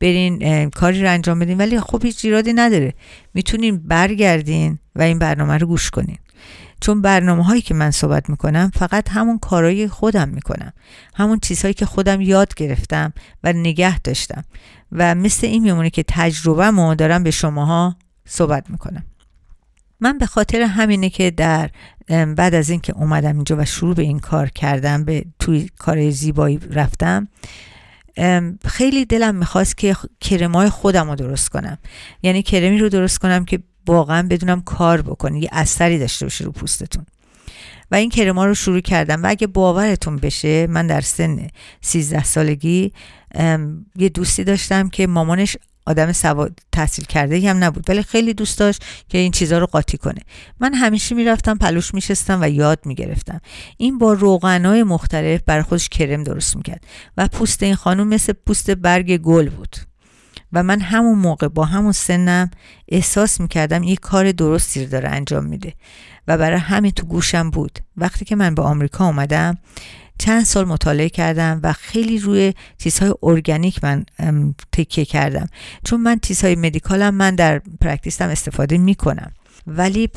برین 0.00 0.70
کاری 0.70 1.02
رو 1.02 1.10
انجام 1.10 1.38
بدین 1.38 1.58
ولی 1.58 1.80
خب 1.80 2.04
هیچ 2.04 2.24
ایرادی 2.24 2.52
نداره. 2.52 2.94
می‌تونین 3.34 3.76
برگردین 3.88 4.78
و 4.94 5.02
این 5.02 5.18
برنامه 5.18 5.58
رو 5.58 5.66
گوش 5.66 5.90
کنین. 5.90 6.18
چون 6.84 7.02
برنامه 7.02 7.44
هایی 7.44 7.62
که 7.62 7.74
من 7.74 7.90
صحبت 7.90 8.30
می‌کنم 8.30 8.70
فقط 8.74 9.10
همون 9.10 9.38
کارهای 9.38 9.88
خودم 9.88 10.28
می‌کنم. 10.28 10.72
همون 11.14 11.38
چیزهایی 11.38 11.74
که 11.74 11.86
خودم 11.86 12.20
یاد 12.20 12.54
گرفتم 12.54 13.12
و 13.44 13.52
نگه 13.52 13.98
داشتم. 13.98 14.44
و 14.92 15.14
مثل 15.14 15.46
این 15.46 15.62
میمونه 15.62 15.90
که 15.90 16.04
تجربه 16.08 16.94
دارم 16.94 17.22
به 17.22 17.30
شماها 17.30 17.96
صحبت 18.28 18.70
می‌کنم. 18.70 19.04
من 20.00 20.18
به 20.18 20.26
خاطر 20.26 20.60
همینه 20.60 21.10
که 21.10 21.30
در 21.30 21.70
بعد 22.08 22.54
از 22.54 22.70
اینکه 22.70 22.92
اومدم 22.92 23.34
اینجا 23.34 23.56
و 23.56 23.64
شروع 23.64 23.94
به 23.94 24.02
این 24.02 24.18
کار 24.18 24.48
کردم 24.48 25.04
به 25.04 25.24
توی 25.38 25.70
کار 25.78 26.10
زیبایی 26.10 26.60
رفتم 26.70 27.28
خیلی 28.64 29.04
دلم 29.04 29.34
می‌خواست 29.34 29.76
که 29.76 29.96
کرمای 30.20 30.68
خودم 30.68 31.10
رو 31.10 31.14
درست 31.14 31.48
کنم. 31.48 31.78
یعنی 32.22 32.42
کرمی 32.42 32.78
رو 32.78 32.88
درست 32.88 33.18
کنم 33.18 33.44
که 33.44 33.58
واقعا 33.86 34.26
بدونم 34.30 34.60
کار 34.60 35.02
بکنه 35.02 35.42
یه 35.42 35.48
اثری 35.52 35.98
داشته 35.98 36.26
باشه 36.26 36.44
رو 36.44 36.52
پوستتون. 36.52 37.06
و 37.90 37.94
این 37.94 38.10
کرما 38.10 38.46
رو 38.46 38.54
شروع 38.54 38.80
کردم 38.80 39.22
و 39.22 39.26
اگه 39.28 39.46
باورتون 39.46 40.16
بشه 40.16 40.66
من 40.66 40.86
در 40.86 41.00
سن 41.00 41.48
13 41.80 42.24
سالگی 42.24 42.92
یه 43.96 44.08
دوستی 44.08 44.44
داشتم 44.44 44.88
که 44.88 45.06
مامانش 45.06 45.56
آدم 45.86 46.12
سواد 46.12 46.58
تحصیل 46.72 47.04
کرده 47.04 47.50
هم 47.50 47.64
نبود 47.64 47.90
ولی 47.90 48.02
خیلی 48.02 48.34
دوست 48.34 48.58
داشت 48.58 48.84
که 49.08 49.18
این 49.18 49.32
چیزها 49.32 49.58
رو 49.58 49.66
قاطی 49.66 49.96
کنه. 49.96 50.20
من 50.60 50.74
همیشه 50.74 51.14
می‌رفتم 51.14 51.58
پلوش 51.58 51.94
میشستم 51.94 52.38
و 52.42 52.48
یاد 52.50 52.78
می‌گرفتم. 52.84 53.40
این 53.76 53.98
با 53.98 54.12
روغنهای 54.12 54.82
مختلف 54.82 55.40
برای 55.46 55.62
خودش 55.62 55.88
کرم 55.88 56.22
درست 56.22 56.56
می‌کرد. 56.56 56.84
و 57.16 57.28
پوست 57.28 57.62
این 57.62 57.74
خانم 57.74 58.08
مثل 58.08 58.32
پوست 58.46 58.70
برگ 58.70 59.16
گل 59.16 59.48
بود. 59.48 59.76
و 60.54 60.62
من 60.62 60.80
همون 60.80 61.18
موقع 61.18 61.48
با 61.48 61.64
همون 61.64 61.92
سنم 61.92 62.50
احساس 62.88 63.40
می‌کردم 63.40 63.82
یه 63.82 63.96
کار 63.96 64.32
درستی 64.32 64.84
رو 64.84 64.90
داره 64.90 65.08
انجام 65.08 65.44
میده 65.44 65.72
و 66.28 66.38
برای 66.38 66.58
همین 66.58 66.90
تو 66.90 67.06
گوشم 67.06 67.50
بود. 67.50 67.78
وقتی 67.96 68.24
که 68.24 68.36
من 68.36 68.54
به 68.54 68.62
آمریکا 68.62 69.06
اومدم 69.06 69.58
چند 70.18 70.44
سال 70.44 70.64
مطالعه 70.64 71.08
کردم 71.08 71.60
و 71.62 71.72
خیلی 71.72 72.18
روی 72.18 72.54
چیزهای 72.78 73.14
ارگانیک 73.22 73.84
من 73.84 74.04
تکیه 74.72 75.04
کردم. 75.04 75.46
چون 75.84 76.00
من 76.00 76.18
چیزهای 76.18 76.54
مدیکالم 76.56 77.14
من 77.14 77.34
در 77.34 77.62
پرکتیسم 77.80 78.28
استفاده 78.28 78.78
می‌کنم. 78.78 79.32
ولی 79.66 80.08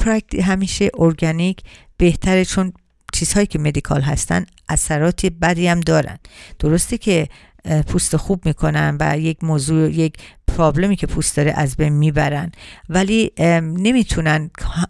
همیشه 0.44 0.90
ارگانیک 0.98 1.62
بهتره 1.98 2.46
چون 2.46 2.74
چیزهایی 3.14 3.48
که 3.48 3.60
مدیکال 3.60 4.02
هستن 4.02 4.46
اثرات 4.70 5.26
بدی 5.26 5.68
هم 5.68 5.80
دارن. 5.80 6.18
درسته 6.60 6.98
که 6.98 7.28
پوست 7.88 8.18
خوب 8.18 8.46
می‌کنن 8.46 8.98
و 9.00 9.18
یک 9.20 9.44
موضوع 9.44 9.92
یک 9.92 10.14
پرابلمی 10.48 10.96
که 10.96 11.08
پوست 11.08 11.38
داره 11.38 11.54
از 11.56 11.76
بین 11.76 11.94
می‌برن. 11.94 12.52
ولی 12.90 13.32
نمی‌تونن 13.62 14.50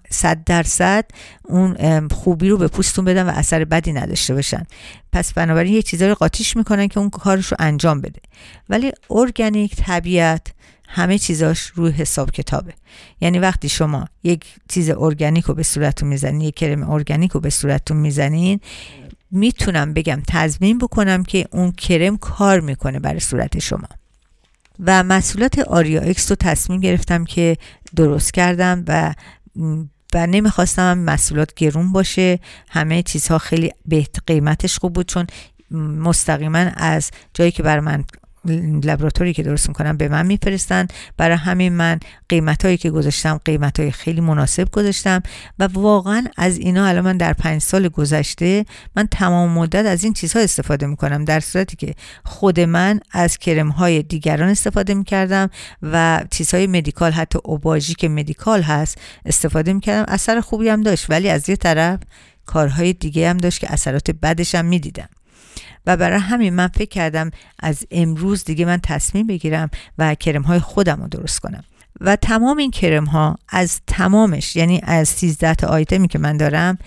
صد 0.10 0.44
درصد 0.44 1.06
اون 1.44 2.08
خوبی 2.08 2.50
رو 2.50 2.58
به 2.58 2.68
پوستون 2.68 3.06
بدن 3.06 3.30
و 3.30 3.32
اثر 3.36 3.66
بدی 3.66 3.94
نداشته 3.94 4.34
باشن. 4.34 4.64
پس 5.12 5.34
بنابراین 5.34 5.74
یه 5.74 5.82
چیزا 5.82 6.08
رو 6.08 6.16
قاطیش 6.16 6.58
می‌کنن 6.58 6.88
که 6.88 7.00
اون 7.00 7.10
کارش 7.10 7.46
رو 7.46 7.58
انجام 7.60 8.02
بده. 8.02 8.22
ولی 8.70 8.92
ارگانیک 9.10 9.76
طبیعت 9.76 10.48
همه 10.90 11.18
چیزاش 11.18 11.60
روی 11.60 11.92
حساب 11.92 12.32
کتابه. 12.32 12.74
یعنی 13.22 13.40
وقتی 13.40 13.70
شما 13.70 14.08
یک 14.24 14.46
چیز 14.70 14.90
ارگانیک 14.90 15.46
رو 15.46 15.54
به 15.54 15.64
صورتتون 15.64 16.10
می‌زنین 16.10 16.42
یک 16.42 16.56
کرم 16.56 16.90
ارگانیک 16.90 17.32
رو 17.32 17.40
به 17.40 17.50
صورتتون 17.50 17.98
می‌زنین 17.98 18.60
می‌تونم 19.32 19.94
بگم 19.94 20.22
تضمین 20.28 20.78
بکنم 20.78 21.24
که 21.24 21.48
اون 21.52 21.72
کرم 21.72 22.18
کار 22.18 22.60
می‌کنه 22.60 23.00
برای 23.00 23.20
صورت 23.20 23.60
شما. 23.60 23.88
و 24.86 25.04
مسئولات 25.04 25.60
آریا 25.60 26.02
اکس 26.02 26.32
رو 26.32 26.36
تصمیم 26.36 26.82
گرفتم 26.82 27.26
که 27.26 27.58
درست 27.96 28.34
کردم 28.34 28.84
و 28.88 29.14
و 30.14 30.28
نمی‌خواستم 30.28 30.98
مسئولات 30.98 31.54
گرون 31.54 31.92
باشه. 31.92 32.40
همه 32.70 33.04
چیزها 33.04 33.38
خیلی 33.38 33.74
به 33.86 34.08
قیمتش 34.28 34.80
خوب 34.80 34.94
بود 34.94 35.06
چون 35.06 35.28
مستقیما 35.72 36.58
از 36.78 37.12
جایی 37.34 37.52
که 37.52 37.64
بر 37.64 37.80
من 37.80 38.06
لبراتوری 38.84 39.34
که 39.34 39.44
درست 39.44 39.68
می‌کنم 39.68 39.98
به 39.98 40.08
من 40.08 40.26
میفرستن. 40.26 40.88
برای 41.18 41.38
همین 41.38 41.74
من 41.74 42.00
قیمت 42.30 42.66
هایی 42.66 42.78
که 42.78 42.90
گذاشتم 42.90 43.42
قیمت 43.46 43.80
های 43.80 43.92
خیلی 43.92 44.22
مناسب 44.22 44.72
گذاشتم 44.72 45.24
و 45.60 45.68
واقعا 45.74 46.24
از 46.38 46.58
اینا 46.58 46.86
الان 46.86 47.06
من 47.06 47.18
در 47.18 47.34
پنج 47.34 47.62
سال 47.62 47.88
گذشته 47.88 48.66
من 48.96 49.08
تمام 49.12 49.52
مدت 49.52 49.86
از 49.86 50.04
این 50.04 50.14
چیزها 50.14 50.42
استفاده 50.42 50.88
می‌کنم. 50.88 51.26
در 51.26 51.40
صورتی 51.40 51.76
که 51.76 51.94
خود 52.26 52.60
من 52.60 53.00
از 53.12 53.38
کرم 53.38 53.70
های 53.70 54.04
دیگران 54.04 54.50
استفاده 54.50 54.94
می‌کردم 54.94 55.50
و 55.82 56.24
چیزهای 56.32 56.68
مدیکال 56.68 57.12
حتی 57.12 57.40
اوباژی 57.44 57.94
که 57.94 58.10
مدیکال 58.10 58.62
هست 58.62 58.98
استفاده 59.26 59.74
می‌کردم. 59.74 60.14
اثر 60.14 60.42
خوبی 60.42 60.70
هم 60.70 60.84
داشت 60.84 61.10
ولی 61.10 61.30
از 61.30 61.50
یه 61.50 61.56
طرف 61.56 62.00
کارهای 62.46 62.94
دیگه 62.94 63.30
هم 63.30 63.38
داشت 63.38 63.60
که 63.60 63.74
اثرات 63.74 64.12
بدش 64.12 64.56
هم 64.56 64.66
می‌دیدم. 64.66 65.10
و 65.86 65.98
برای 65.98 66.20
همین 66.20 66.54
من 66.54 66.68
فکر 66.68 66.90
کردم 66.90 67.32
از 67.60 67.86
امروز 67.92 68.44
دیگه 68.44 68.66
من 68.66 68.80
تصمیم 68.84 69.28
بگیرم 69.28 69.70
و 69.98 70.16
کرم 70.16 70.42
های 70.42 70.60
خودم 70.60 71.02
رو 71.02 71.08
درست 71.08 71.40
کنم. 71.40 71.64
و 72.02 72.16
تمام 72.16 72.58
این 72.58 72.72
کرم 72.72 73.06
ها 73.06 73.38
از 73.50 73.82
تمامش 73.88 74.56
یعنی 74.56 74.82
از 74.84 75.10
13 75.10 75.56
تا 75.56 75.68
آیتمی 75.68 76.08
که 76.08 76.20
من 76.20 76.38
دارم 76.38 76.78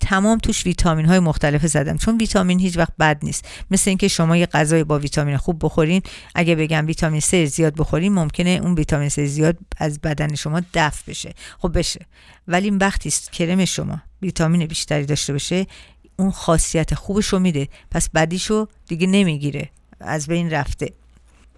تمام 0.00 0.38
توش 0.38 0.66
ویتامین 0.66 1.06
های 1.06 1.18
مختلف 1.18 1.66
زدم. 1.66 1.96
چون 1.96 2.16
ویتامین 2.16 2.58
هیچ 2.58 2.78
وقت 2.78 2.92
بد 2.98 3.18
نیست. 3.22 3.48
مثل 3.70 3.90
اینکه 3.90 4.08
شما 4.08 4.36
یه 4.36 4.46
غذای 4.46 4.84
با 4.84 4.98
ویتامین 4.98 5.36
خوب 5.36 5.64
بخورین 5.64 6.02
اگه 6.34 6.54
بگم 6.54 6.86
ویتامین 6.86 7.20
C 7.20 7.34
زیاد 7.34 7.74
بخورین 7.74 8.12
ممکنه 8.12 8.50
اون 8.62 8.74
ویتامین 8.74 9.08
C 9.08 9.20
زیاد 9.20 9.58
از 9.76 10.00
بدن 10.00 10.34
شما 10.34 10.62
دفع 10.74 11.10
بشه. 11.10 11.34
خب 11.58 11.78
بشه. 11.78 12.06
ولی 12.48 12.70
وقتی 12.70 13.12
کرم 13.32 13.64
شما 13.64 14.02
ویتامین 14.22 14.66
بیشتری 14.66 15.06
داشته 15.06 15.32
باشه 15.32 15.66
اون 16.16 16.30
خاصیت 16.30 16.94
خوبش 16.94 17.26
رو 17.26 17.38
میده. 17.38 17.68
پس 17.90 18.08
بدیشو 18.08 18.68
دیگه 18.88 19.06
نمی‌گیره. 19.06 19.70
از 20.00 20.26
بین 20.26 20.50
رفته. 20.50 20.92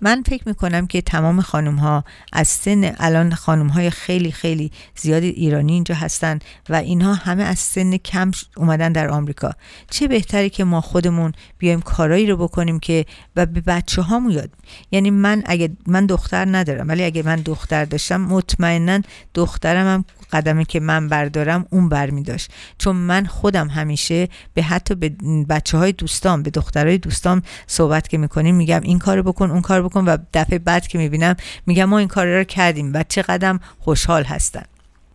من 0.00 0.22
فکر 0.26 0.42
می‌کنم 0.48 0.86
که 0.86 1.02
تمام 1.02 1.40
خانم 1.40 1.76
ها 1.76 2.04
از 2.32 2.48
سن 2.48 2.94
الان 2.98 3.34
خانم 3.34 3.66
های 3.66 3.90
خیلی 3.90 4.32
خیلی 4.32 4.72
زیادی 4.96 5.28
ایرانی 5.28 5.72
اینجا 5.72 5.94
هستن 5.94 6.38
و 6.68 6.74
اینها 6.74 7.14
همه 7.14 7.42
از 7.42 7.58
سن 7.58 7.96
کم 7.96 8.30
اومدن 8.56 8.92
در 8.92 9.08
آمریکا. 9.08 9.52
چه 9.90 10.08
بهتری 10.08 10.50
که 10.50 10.64
ما 10.64 10.80
خودمون 10.80 11.32
بیایم 11.58 11.80
کارایی 11.80 12.26
رو 12.26 12.36
بکنیم 12.36 12.80
که 12.80 13.06
و 13.36 13.46
به 13.46 13.60
بچه 13.60 14.02
هامون 14.02 14.32
یاد 14.32 14.50
یعنی 14.90 15.10
من 15.10 15.42
اگه 15.46 15.70
من 15.86 16.06
دختر 16.06 16.46
ندارم 16.50 16.88
ولی 16.88 17.04
اگه 17.04 17.22
من 17.22 17.36
دختر 17.36 17.84
داشتم 17.84 18.20
مطمئنا 18.20 19.00
دخترم 19.34 19.86
هم 19.86 20.04
قدمی 20.32 20.64
که 20.64 20.80
من 20.80 21.08
بردارم 21.08 21.66
اون 21.70 21.88
برمی 21.88 22.22
داشت. 22.22 22.50
چون 22.78 22.96
من 22.96 23.26
خودم 23.26 23.68
همیشه 23.68 24.28
به 24.54 24.62
حتی 24.62 24.94
به 24.94 25.08
بچه 25.48 25.78
های 25.78 25.92
دوستان 25.92 26.42
به 26.42 26.50
دخترهای 26.50 26.98
دوستان 26.98 27.42
صحبت 27.66 28.08
که 28.08 28.18
می‌کنیم 28.18 28.54
میگم 28.54 28.80
این 28.82 28.98
کارو 28.98 29.22
بکن 29.22 29.50
اون 29.50 29.60
کار 29.60 29.82
بکن 29.82 30.04
و 30.04 30.16
دفعه 30.34 30.58
بعد 30.58 30.86
که 30.86 30.98
می‌بینم 30.98 31.36
میگم 31.66 31.84
ما 31.84 31.98
این 31.98 32.08
کار 32.08 32.26
رو 32.26 32.44
کردیم 32.44 32.90
و 32.94 33.04
چقدر 33.08 33.58
خوشحال 33.78 34.24
هستن. 34.24 34.64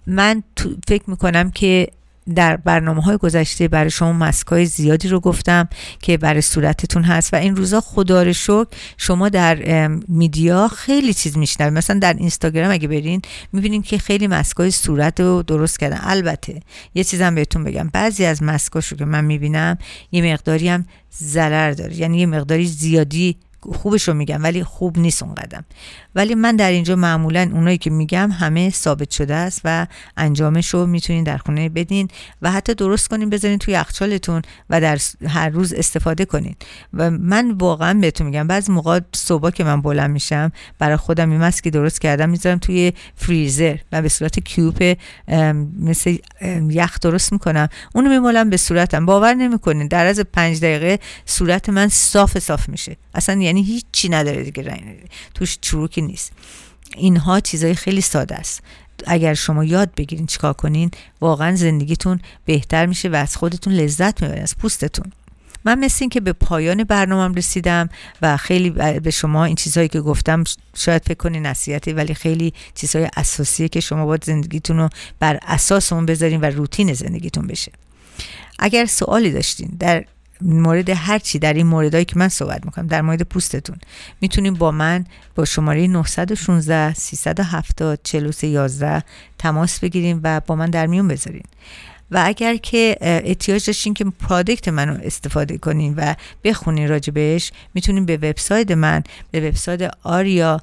من 0.07 0.43
فکر 0.87 1.09
می‌کنم 1.09 1.51
که 1.51 1.87
در 2.35 2.57
برنامه 2.57 3.01
های 3.01 3.17
گذشته 3.17 3.67
برای 3.67 3.89
شما 3.89 4.13
مسکای 4.13 4.65
زیادی 4.65 5.07
رو 5.07 5.19
گفتم 5.19 5.67
که 6.01 6.17
برای 6.17 6.41
صورتتون 6.41 7.03
هست 7.03 7.33
و 7.33 7.37
این 7.37 7.55
روزا 7.55 7.81
خدا 7.81 8.23
رو 8.23 8.33
شکر 8.33 8.67
شما 8.97 9.29
در 9.29 9.87
میدیا 10.07 10.67
خیلی 10.67 11.13
چیز 11.13 11.37
میشنوید. 11.37 11.73
مثلا 11.73 11.99
در 11.99 12.13
اینستاگرام 12.13 12.71
اگه 12.71 12.87
برین 12.87 13.21
می‌بینین 13.53 13.81
که 13.81 13.97
خیلی 13.97 14.27
مسکای 14.27 14.71
صورت 14.71 15.19
رو 15.19 15.43
درست 15.43 15.79
کردن. 15.79 15.99
البته 16.01 16.59
یه 16.95 17.03
چیزم 17.03 17.35
بهتون 17.35 17.63
بگم. 17.63 17.89
بعضی 17.93 18.25
از 18.25 18.43
مسکاش 18.43 18.93
که 18.93 19.05
من 19.05 19.25
می‌بینم 19.25 19.77
یه 20.11 20.33
مقداری 20.33 20.69
هم 20.69 20.85
ضرر 21.17 21.71
داره. 21.71 21.95
یعنی 21.95 22.19
یه 22.19 22.25
مقداری 22.25 22.67
زیادی 22.67 23.37
خوبش 23.71 24.07
رو 24.07 24.13
میگم 24.13 24.43
ولی 24.43 24.63
خوب 24.63 24.99
نیست 24.99 25.23
اون 25.23 25.33
قدم 25.33 25.65
ولی 26.15 26.35
من 26.35 26.55
در 26.55 26.71
اینجا 26.71 26.95
معمولا 26.95 27.49
اونایی 27.53 27.77
که 27.77 27.89
میگم 27.89 28.31
همه 28.31 28.69
ثابت 28.69 29.11
شده 29.11 29.35
است 29.35 29.61
و 29.63 29.87
انجامش 30.17 30.73
رو 30.73 30.85
می‌تونین 30.85 31.23
در 31.23 31.37
خونه 31.37 31.69
بدین 31.69 32.07
و 32.41 32.51
حتی 32.51 32.73
درست 32.73 33.07
کنین 33.07 33.29
بذارین 33.29 33.57
توی 33.57 33.73
یخچالتون 33.73 34.41
و 34.69 34.81
در 34.81 34.99
هر 35.27 35.49
روز 35.49 35.73
استفاده 35.73 36.25
کنین. 36.25 36.55
و 36.93 37.11
من 37.11 37.51
واقعا 37.51 37.99
بهتون 37.99 38.27
میگم 38.27 38.47
بعضی 38.47 38.71
موقع 38.71 38.99
صبح 39.15 39.49
که 39.49 39.63
من 39.63 39.81
بلند 39.81 40.11
میشم 40.11 40.51
برای 40.79 40.97
خودم 40.97 41.31
این 41.31 41.49
درست 41.49 42.01
کردم 42.01 42.29
می‌ذارم 42.29 42.57
توی 42.57 42.93
فریزر 43.15 43.77
و 43.91 44.01
به 44.01 44.09
صورت 44.09 44.39
کیوب 44.39 44.97
مثل 45.79 46.17
یخ 46.69 46.99
درست 46.99 47.33
می‌کنم. 47.33 47.67
اونو 47.95 48.09
میمالم 48.09 48.49
به 48.49 48.57
صورتم. 48.57 49.05
باور 49.05 49.33
نمی‌کنین 49.33 49.87
در 49.87 50.05
از 50.05 50.19
پنج 50.19 50.59
دقیقه 50.59 50.99
صورت 51.25 51.69
من 51.69 51.87
صاف 51.87 52.39
صاف 52.39 52.69
میشه. 52.69 52.97
اصلا 53.15 53.41
یعنی 53.41 53.63
هیچی 53.63 54.09
نداره 54.09 54.43
دیگه 54.43 54.77
توش 55.33 55.57
چروکی 55.61 56.02
نیست. 56.05 56.31
اینها 56.95 57.39
چیزای 57.39 57.75
خیلی 57.75 58.01
ساده 58.01 58.35
است. 58.35 58.61
اگر 59.07 59.33
شما 59.33 59.63
یاد 59.63 59.95
بگیرین 59.95 60.25
چیکار 60.25 60.53
کنین 60.53 60.91
واقعا 61.21 61.55
زندگیتون 61.55 62.19
بهتر 62.45 62.85
میشه 62.85 63.09
و 63.09 63.15
از 63.15 63.35
خودتون 63.35 63.73
لذت 63.73 64.21
می‌برین 64.21 64.43
از 64.43 64.57
پوستتون. 64.57 65.11
من 65.65 65.79
مثل 65.79 65.97
این 66.01 66.09
که 66.09 66.21
به 66.21 66.33
پایان 66.33 66.83
برنامهم 66.83 67.33
رسیدم 67.33 67.89
و 68.21 68.37
خیلی 68.37 68.69
به 68.99 69.11
شما 69.11 69.45
این 69.45 69.55
چیزهایی 69.55 69.89
که 69.89 70.01
گفتم 70.01 70.43
شاید 70.75 71.03
فکر 71.05 71.17
کنی 71.17 71.39
نصیحتی 71.39 71.93
ولی 71.93 72.13
خیلی 72.13 72.53
چیزهای 72.75 73.09
اساسیه 73.17 73.67
که 73.67 73.79
شما 73.79 74.05
باید 74.05 74.23
زندگیتون 74.23 74.77
رو 74.77 74.89
بر 75.19 75.39
اساس 75.41 75.93
اون 75.93 76.05
بذارین 76.05 76.41
و 76.41 76.45
روتین 76.45 76.93
زندگیتون 76.93 77.47
بشه. 77.47 77.71
اگر 78.59 78.85
سوالی 78.85 79.31
داشتین 79.31 79.75
در 79.79 80.05
مورد 80.41 80.89
هر 80.89 81.19
چی 81.19 81.39
در 81.39 81.53
این 81.53 81.67
موردهایی 81.67 82.05
که 82.05 82.19
من 82.19 82.27
صحبت 82.27 82.65
می‌کنم 82.65 82.87
در 82.87 83.01
مورد 83.01 83.21
پوستتون. 83.21 83.77
می‌تونیم 84.21 84.53
با 84.53 84.71
من 84.71 85.05
با 85.35 85.45
شماره 85.45 85.87
916 85.87 86.93
370 86.93 87.99
4311 88.03 89.03
تماس 89.37 89.79
بگیریم 89.79 90.19
و 90.23 90.39
با 90.39 90.55
من 90.55 90.69
در 90.69 90.87
میون 90.87 91.07
بذارین. 91.07 91.43
و 92.13 92.23
اگر 92.25 92.55
که 92.55 92.97
احتیاج 93.01 93.65
داشتین 93.65 93.93
که 93.93 94.05
پرادکت 94.05 94.67
منو 94.67 94.97
استفاده 95.03 95.57
کنین 95.57 95.93
و 95.97 96.15
بخونین 96.43 96.89
راجبش 96.89 97.51
می‌تونین 97.73 98.05
به 98.05 98.17
وبسایت 98.17 98.71
من 98.71 99.03
به 99.31 99.47
وبسایت 99.47 99.91
آریا 100.03 100.61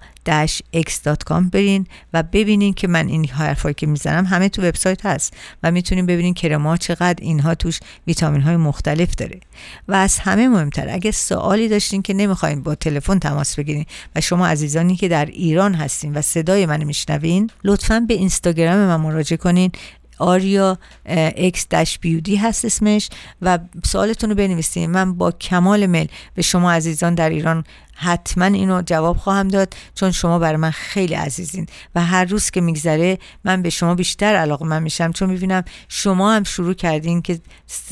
x.com 0.77 1.51
برین 1.53 1.87
و 2.13 2.23
ببینین 2.23 2.75
که 2.75 2.89
من 2.89 3.09
این 3.09 3.29
حرفایی 3.29 3.75
که 3.75 3.87
می‌زنم 3.87 4.27
همه 4.27 4.49
تو 4.49 4.63
وبسایت 4.63 5.07
هست 5.07 5.35
و 5.63 5.71
می‌تونین 5.71 6.07
ببینین 6.07 6.35
کرما 6.35 6.77
چقدر 6.77 7.17
اینها 7.21 7.55
توش 7.55 7.81
ویتامین 8.07 8.41
های 8.41 8.57
مختلف 8.57 9.15
داره. 9.15 9.41
و 9.89 9.95
از 9.95 10.19
همه 10.19 10.49
مهمتر 10.49 10.89
اگه 10.89 11.11
سوالی 11.11 11.69
داشتین 11.69 12.03
که 12.03 12.15
نمی‌خواین 12.15 12.63
با 12.63 12.75
تلفن 12.75 13.19
تماس 13.19 13.57
بگیرین 13.57 13.85
و 14.17 14.21
شما 14.21 14.47
عزیزانی 14.47 14.97
که 14.97 15.09
در 15.09 15.27
ایران 15.27 15.75
هستین 15.75 16.13
و 16.15 16.23
صدای 16.23 16.67
منو 16.67 16.87
میشنوین 16.87 17.51
لطفا 17.65 18.01
به 18.09 18.15
اینستاگرام 18.15 18.79
من 18.79 18.97
مراجعه 18.97 19.37
کنین 19.37 19.73
آریا 20.21 20.79
اکس 21.07 21.67
داش 21.69 21.99
بیودی 21.99 22.37
هست 22.37 22.65
اسمش 22.65 23.09
و 23.43 23.59
سوالتون 23.85 24.31
رو 24.31 24.37
بنویسین. 24.37 24.91
من 24.91 25.15
با 25.15 25.33
کمال 25.33 25.87
میل 25.87 26.09
به 26.35 26.43
شما 26.43 26.73
عزیزان 26.73 27.15
در 27.15 27.31
ایران 27.31 27.65
حتما 27.95 28.45
اینو 28.45 28.83
جواب 28.83 29.17
خواهم 29.17 29.49
داد 29.49 29.75
چون 29.95 30.11
شما 30.11 30.39
برای 30.39 30.57
من 30.57 30.71
خیلی 30.71 31.15
عزیزین 31.15 31.67
و 31.95 32.05
هر 32.05 32.25
روز 32.25 32.51
که 32.51 32.61
میگذره 32.61 33.19
من 33.45 33.63
به 33.63 33.71
شما 33.71 33.95
بیشتر 33.95 34.37
علاقه 34.37 34.67
من 34.67 34.83
میشم 34.83 35.13
چون 35.13 35.31
می‌بینم 35.31 35.65
شما 35.89 36.33
هم 36.33 36.45
شروع 36.45 36.75
کردین 36.75 37.23
که 37.23 37.41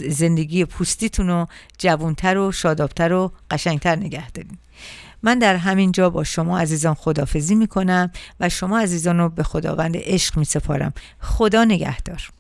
زندگی 0.09 0.65
پوستیتون 0.65 1.29
رو 1.29 1.47
جوانتر 1.79 2.39
و 2.39 2.53
شادابتر 2.53 3.13
و 3.13 3.33
قشنگتر 3.51 3.97
نگه 3.97 4.31
دارین. 4.31 4.59
من 5.23 5.39
در 5.39 5.57
همین 5.57 5.93
جا 5.93 6.11
با 6.11 6.25
شما 6.25 6.59
عزیزان 6.59 6.95
خدافزی 6.95 7.55
می 7.55 7.67
کنم 7.67 8.11
و 8.41 8.49
شما 8.49 8.79
عزیزان 8.79 9.19
رو 9.19 9.29
به 9.29 9.43
خداوند 9.43 9.97
عشق 9.97 10.39
می 10.39 10.45
سپارم 10.45 10.93
خدا 11.21 11.65
نگهدار. 11.65 12.31